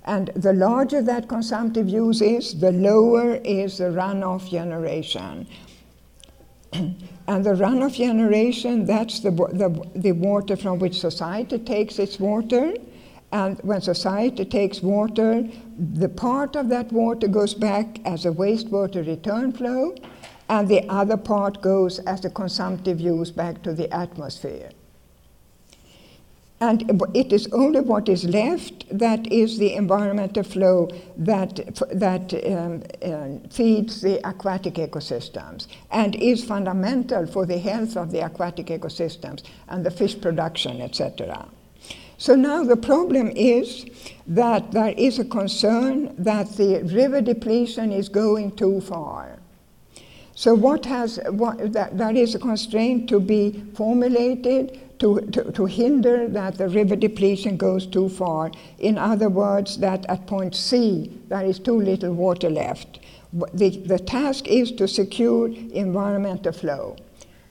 And 0.06 0.30
the 0.36 0.54
larger 0.54 1.02
that 1.04 1.28
consumptive 1.28 1.88
use 1.88 2.22
is, 2.22 2.60
the 2.60 2.72
lower 2.72 3.36
is 3.36 3.80
the 3.80 3.86
runoff 3.86 4.50
generation. 4.50 5.48
and 6.74 6.96
the 7.28 7.54
runoff 7.54 7.96
generation, 7.96 8.86
that's 8.86 9.20
the, 9.20 9.32
the, 9.32 9.90
the 9.96 10.12
water 10.12 10.56
from 10.56 10.80
which 10.80 11.00
society 11.00 11.60
takes 11.60 12.00
its 12.00 12.20
water. 12.20 12.74
And 13.36 13.60
when 13.64 13.82
society 13.82 14.46
takes 14.46 14.82
water, 14.82 15.44
the 15.78 16.08
part 16.08 16.56
of 16.56 16.70
that 16.70 16.94
water 16.94 17.28
goes 17.28 17.54
back 17.54 18.00
as 18.06 18.26
a 18.26 18.32
wastewater 18.32 19.06
return 19.06 19.52
flow, 19.52 19.94
and 20.48 20.70
the 20.70 20.88
other 20.88 21.18
part 21.18 21.62
goes 21.62 22.00
as 22.00 22.24
a 22.24 22.30
consumptive 22.30 23.02
use 23.02 23.32
back 23.32 23.62
to 23.64 23.74
the 23.74 23.94
atmosphere. 23.94 24.70
And 26.62 26.90
it 27.14 27.34
is 27.34 27.50
only 27.52 27.82
what 27.82 28.08
is 28.08 28.24
left 28.24 28.86
that 28.98 29.30
is 29.30 29.58
the 29.58 29.74
environmental 29.74 30.44
flow 30.44 30.88
that, 31.18 31.56
that 31.92 32.34
um, 32.34 32.84
uh, 33.04 33.50
feeds 33.50 34.00
the 34.00 34.26
aquatic 34.26 34.76
ecosystems 34.76 35.68
and 35.92 36.16
is 36.16 36.46
fundamental 36.46 37.28
for 37.28 37.46
the 37.46 37.58
health 37.58 37.98
of 37.98 38.12
the 38.12 38.24
aquatic 38.26 38.68
ecosystems 38.68 39.44
and 39.68 39.86
the 39.86 39.92
fish 39.92 40.22
production, 40.22 40.80
etc. 40.80 41.50
So 42.18 42.36
now 42.36 42.64
the 42.64 42.78
problem 42.78 43.32
is 43.36 43.86
that 44.28 44.72
there 44.72 44.94
is 44.98 45.20
a 45.20 45.26
concern 45.26 46.16
that 46.18 46.56
the 46.56 46.84
river 46.84 47.22
depletion 47.22 47.92
is 47.92 48.10
going 48.10 48.56
too 48.56 48.82
far. 48.82 49.40
So 50.34 50.54
what 50.54 50.86
has 50.86 51.20
what, 51.30 51.74
that, 51.74 51.98
that 51.98 52.16
is 52.16 52.36
a 52.36 52.40
constraint 52.40 53.08
to 53.10 53.20
be 53.20 53.64
formulated 53.74 55.00
to, 55.00 55.22
to, 55.32 55.52
to 55.52 55.66
hinder 55.66 56.28
that 56.30 56.58
the 56.58 56.70
river 56.70 56.96
depletion 56.96 57.58
goes 57.58 57.86
too 57.86 58.10
far. 58.10 58.52
In 58.80 58.98
other 58.98 59.30
words, 59.30 59.78
that 59.80 60.06
at 60.10 60.28
point 60.28 60.56
C 60.56 61.12
there 61.28 61.46
is 61.46 61.60
too 61.60 61.80
little 61.80 62.14
water 62.14 62.50
left. 62.50 63.00
The, 63.54 63.70
the 63.70 64.00
task 64.00 64.48
is 64.48 64.72
to 64.74 64.88
secure 64.88 65.48
environmental 65.48 66.54
flow. 66.54 66.96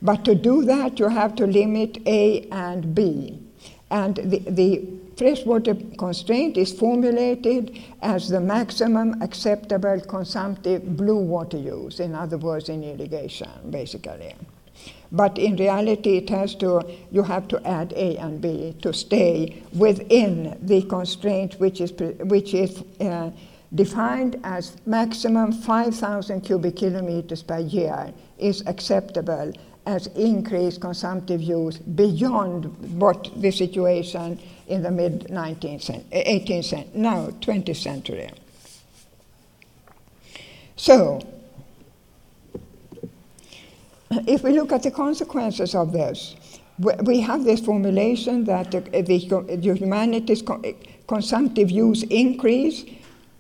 But 0.01 0.25
to 0.25 0.35
do 0.35 0.65
that, 0.65 0.99
you 0.99 1.09
have 1.09 1.35
to 1.37 1.47
limit 1.47 1.99
A 2.07 2.49
and 2.51 2.95
B. 2.95 3.44
And 3.91 4.17
the, 4.17 4.39
the 4.39 4.87
freshwater 5.17 5.75
constraint 5.99 6.57
is 6.57 6.73
formulated 6.73 7.79
as 8.03 8.29
the 8.29 8.41
maximum 8.41 9.23
acceptable 9.23 10.01
consumptive 10.01 10.97
blue 10.97 11.19
water 11.19 11.59
use, 11.59 12.01
in 12.01 12.15
other 12.15 12.39
words, 12.39 12.69
in 12.69 12.83
irrigation, 12.83 13.51
basically. 13.71 14.35
But 15.13 15.39
in 15.39 15.57
reality, 15.57 16.17
it 16.17 16.29
has 16.31 16.57
to, 16.57 16.83
you 17.13 17.23
have 17.23 17.47
to 17.49 17.65
add 17.67 17.93
A 17.95 18.17
and 18.17 18.41
B 18.41 18.75
to 18.83 18.93
stay 18.93 19.63
within 19.73 20.59
the 20.61 20.83
constraint 20.83 21.55
which 21.61 21.81
is, 21.81 21.93
which 21.93 22.53
is 22.53 22.83
uh, 23.01 23.31
defined 23.75 24.41
as 24.43 24.77
maximum 24.87 25.53
5,000 25.53 26.41
cubic 26.41 26.77
kilometers 26.77 27.43
per 27.43 27.59
year 27.59 28.13
is 28.39 28.65
acceptable 28.67 29.53
as 29.87 30.07
increased 30.09 30.81
consumptive 30.81 31.43
use 31.43 31.79
beyond 31.79 32.65
what 32.99 33.31
the 33.37 33.51
situation 33.51 34.41
in 34.67 34.83
the 34.83 34.91
mid 34.91 35.27
19th, 35.29 36.05
18th 36.11 36.65
century, 36.65 36.91
now 36.95 37.29
20th 37.41 37.77
century. 37.77 38.31
So, 40.77 41.21
if 44.27 44.43
we 44.43 44.53
look 44.53 44.73
at 44.73 44.83
the 44.83 44.91
consequences 44.91 45.75
of 45.75 45.93
this, 45.93 46.37
we 46.79 47.21
have 47.21 47.45
this 47.45 47.61
formulation 47.61 48.45
that 48.45 48.71
the, 48.73 48.81
the 48.81 49.75
humanity's 49.77 50.43
consumptive 51.07 51.71
use 51.71 52.03
increase 52.05 52.85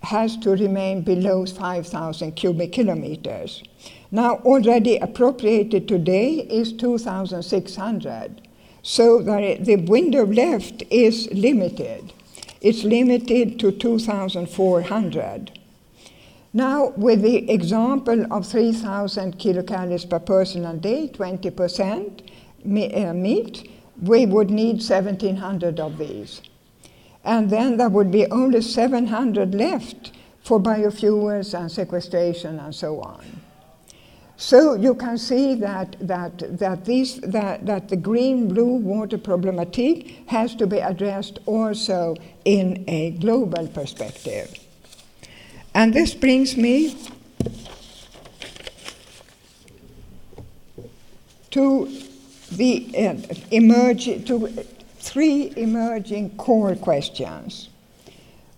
has 0.03 0.36
to 0.36 0.51
remain 0.51 1.03
below 1.03 1.47
5,000 1.47 2.32
cubic 2.32 2.72
kilometers. 2.72 3.62
Now, 4.11 4.37
already 4.45 4.97
appropriated 4.97 5.89
today 5.89 6.47
is 6.51 6.73
2,600. 6.73 8.43
So 8.83 9.23
the, 9.23 9.77
window 9.89 10.27
left 10.27 10.83
is 10.91 11.29
limited. 11.33 12.13
It's 12.61 12.85
limited 12.85 13.59
to 13.61 13.73
2,400. 13.73 15.59
Now, 16.53 16.93
with 16.97 17.23
the 17.23 17.51
example 17.51 18.27
of 18.31 18.47
3,000 18.47 19.39
kilocalories 19.39 20.09
per 20.09 20.21
person 20.21 20.65
a 20.65 20.75
day, 20.75 21.11
20% 21.13 22.21
uh, 22.65 23.13
meat, 23.15 23.71
we 24.01 24.27
would 24.27 24.51
need 24.51 24.77
1,700 24.77 25.81
of 25.81 25.99
these. 25.99 26.43
And 27.25 27.51
then 27.51 27.79
there 27.79 27.89
would 27.89 28.11
be 28.11 28.27
only 28.31 28.61
700 28.61 29.55
left 29.55 30.13
for 30.43 30.61
biofuels 30.61 31.59
and 31.59 31.73
sequestration 31.73 32.61
and 32.61 32.75
so 32.75 33.01
on. 33.01 33.25
So 34.45 34.74
you 34.74 34.95
can 34.95 35.16
see 35.16 35.55
that, 35.55 35.97
that, 36.01 36.59
that, 36.59 36.84
these, 36.84 37.18
that, 37.20 37.64
that 37.64 37.88
the 37.88 37.97
green-blue 37.97 38.74
water 38.74 39.16
problematic 39.16 40.28
has 40.28 40.55
to 40.57 40.66
be 40.66 40.80
addressed 40.80 41.38
also 41.47 42.14
in 42.45 42.84
a 42.86 43.12
global 43.12 43.66
perspective. 43.68 44.55
And 45.74 45.95
this 45.95 46.12
brings 46.12 46.59
me 46.59 46.95
to 51.53 51.90
the 52.53 52.95
uh, 52.99 53.34
emerge, 53.51 54.26
to 54.26 54.49
three 54.99 55.55
emerging 55.57 56.36
core 56.36 56.76
questions. 56.76 57.70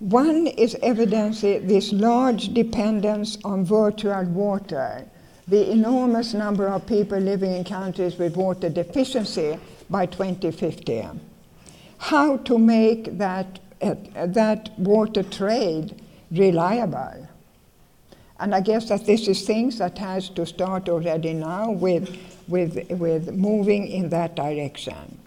One 0.00 0.48
is 0.48 0.76
evidencing 0.82 1.68
this 1.68 1.92
large 1.92 2.52
dependence 2.52 3.38
on 3.44 3.64
virtual 3.64 4.24
water, 4.24 5.06
the 5.48 5.70
enormous 5.70 6.34
number 6.34 6.66
of 6.68 6.86
people 6.86 7.18
living 7.18 7.52
in 7.52 7.64
countries 7.64 8.16
with 8.16 8.36
water 8.36 8.68
deficiency 8.68 9.58
by 9.88 10.06
2050. 10.06 11.04
How 11.98 12.38
to 12.38 12.58
make 12.58 13.16
that, 13.18 13.60
uh, 13.80 13.94
that 14.26 14.70
water 14.78 15.22
trade 15.22 16.02
reliable. 16.30 17.28
And 18.38 18.54
I 18.54 18.60
guess 18.60 18.88
that 18.88 19.06
this 19.06 19.28
is 19.28 19.46
things 19.46 19.78
that 19.78 19.96
has 19.98 20.28
to 20.30 20.44
start 20.44 20.88
already 20.88 21.32
now 21.32 21.70
with, 21.70 22.16
with, 22.48 22.90
with 22.90 23.32
moving 23.32 23.86
in 23.86 24.10
that 24.10 24.34
direction. 24.36 25.18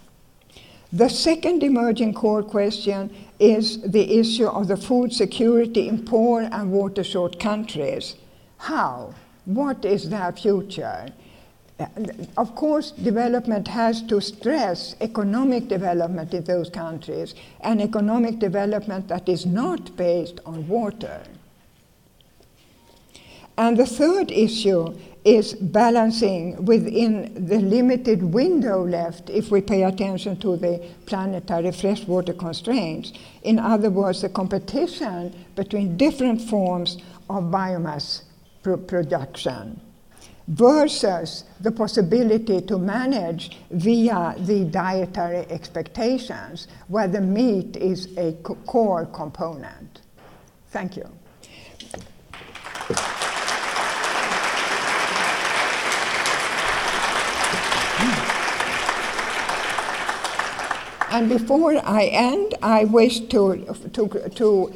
The 0.92 1.10
second 1.10 1.64
emerging 1.64 2.14
core 2.16 2.44
question 2.44 3.16
is 3.40 3.82
the 3.82 4.20
issue 4.20 4.48
of 4.48 4.68
the 4.68 4.78
food 4.78 5.14
security 5.14 5.88
in 5.88 6.04
poor 6.04 6.42
and 6.42 6.72
water 6.72 7.04
short 7.04 7.40
countries. 7.40 8.16
How? 8.58 9.14
What 9.50 9.84
is 9.84 10.12
their 10.12 10.32
future? 10.32 11.08
Uh, 11.80 11.88
of 12.38 12.54
course, 12.54 12.92
development 12.92 13.68
has 13.68 14.04
to 14.04 14.22
stress 14.22 14.96
economic 15.02 15.68
development 15.68 16.36
in 16.36 16.44
those 16.44 16.70
countries 16.70 17.34
and 17.62 17.82
economic 17.82 18.38
development 18.38 19.08
that 19.08 19.28
is 19.28 19.48
not 19.48 19.98
based 19.98 20.40
on 20.46 20.68
water. 20.68 21.22
And 23.58 23.76
the 23.76 23.88
third 23.88 24.30
issue 24.30 24.96
is 25.26 25.56
balancing 25.56 26.64
within 26.66 27.48
the 27.48 27.58
limited 27.58 28.22
window 28.22 28.86
left 28.86 29.32
if 29.32 29.50
we 29.50 29.62
pay 29.62 29.82
attention 29.82 30.38
to 30.42 30.58
the 30.58 30.80
planetary 31.08 31.72
freshwater 31.72 32.34
constraints. 32.34 33.14
In 33.42 33.58
other 33.58 33.90
words, 33.90 34.22
the 34.22 34.30
competition 34.30 35.34
between 35.56 35.98
different 35.98 36.40
forms 36.40 36.98
of 37.32 37.46
biomass 37.46 38.29
production 38.64 39.82
versus 40.50 41.44
the 41.60 41.72
possibility 41.72 42.60
to 42.62 42.78
manage 42.80 43.58
via 43.70 44.36
the 44.40 44.66
dietary 44.66 45.46
expectations, 45.50 46.68
where 46.88 47.08
the 47.08 47.22
meat 47.22 47.78
is 47.78 48.10
a 48.18 48.34
core 48.66 49.06
component. 49.06 50.02
Thank 50.72 50.98
you. 50.98 51.08
And 61.12 61.28
before 61.28 61.76
I 61.86 62.06
end, 62.06 62.54
I 62.62 62.86
wish 62.86 63.20
to, 63.20 63.66
to, 63.94 64.30
to 64.30 64.74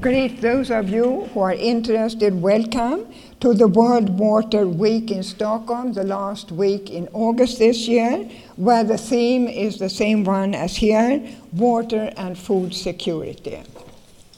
greet 0.00 0.40
those 0.40 0.70
of 0.70 0.88
you 0.88 1.28
who 1.32 1.40
are 1.40 1.52
interested, 1.52 2.40
welcome 2.40 3.06
to 3.40 3.54
the 3.54 3.68
World 3.68 4.18
Water 4.18 4.66
Week 4.66 5.10
in 5.10 5.22
Stockholm, 5.22 5.92
the 5.92 6.02
last 6.02 6.50
week 6.50 6.90
in 6.90 7.08
August 7.12 7.58
this 7.58 7.86
year, 7.86 8.28
where 8.56 8.84
the 8.84 8.98
theme 8.98 9.46
is 9.46 9.78
the 9.78 9.90
same 9.90 10.24
one 10.24 10.54
as 10.54 10.76
here 10.76 11.22
water 11.52 12.12
and 12.16 12.38
food 12.38 12.74
security. 12.74 13.62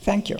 Thank 0.01 0.29
you. 0.29 0.37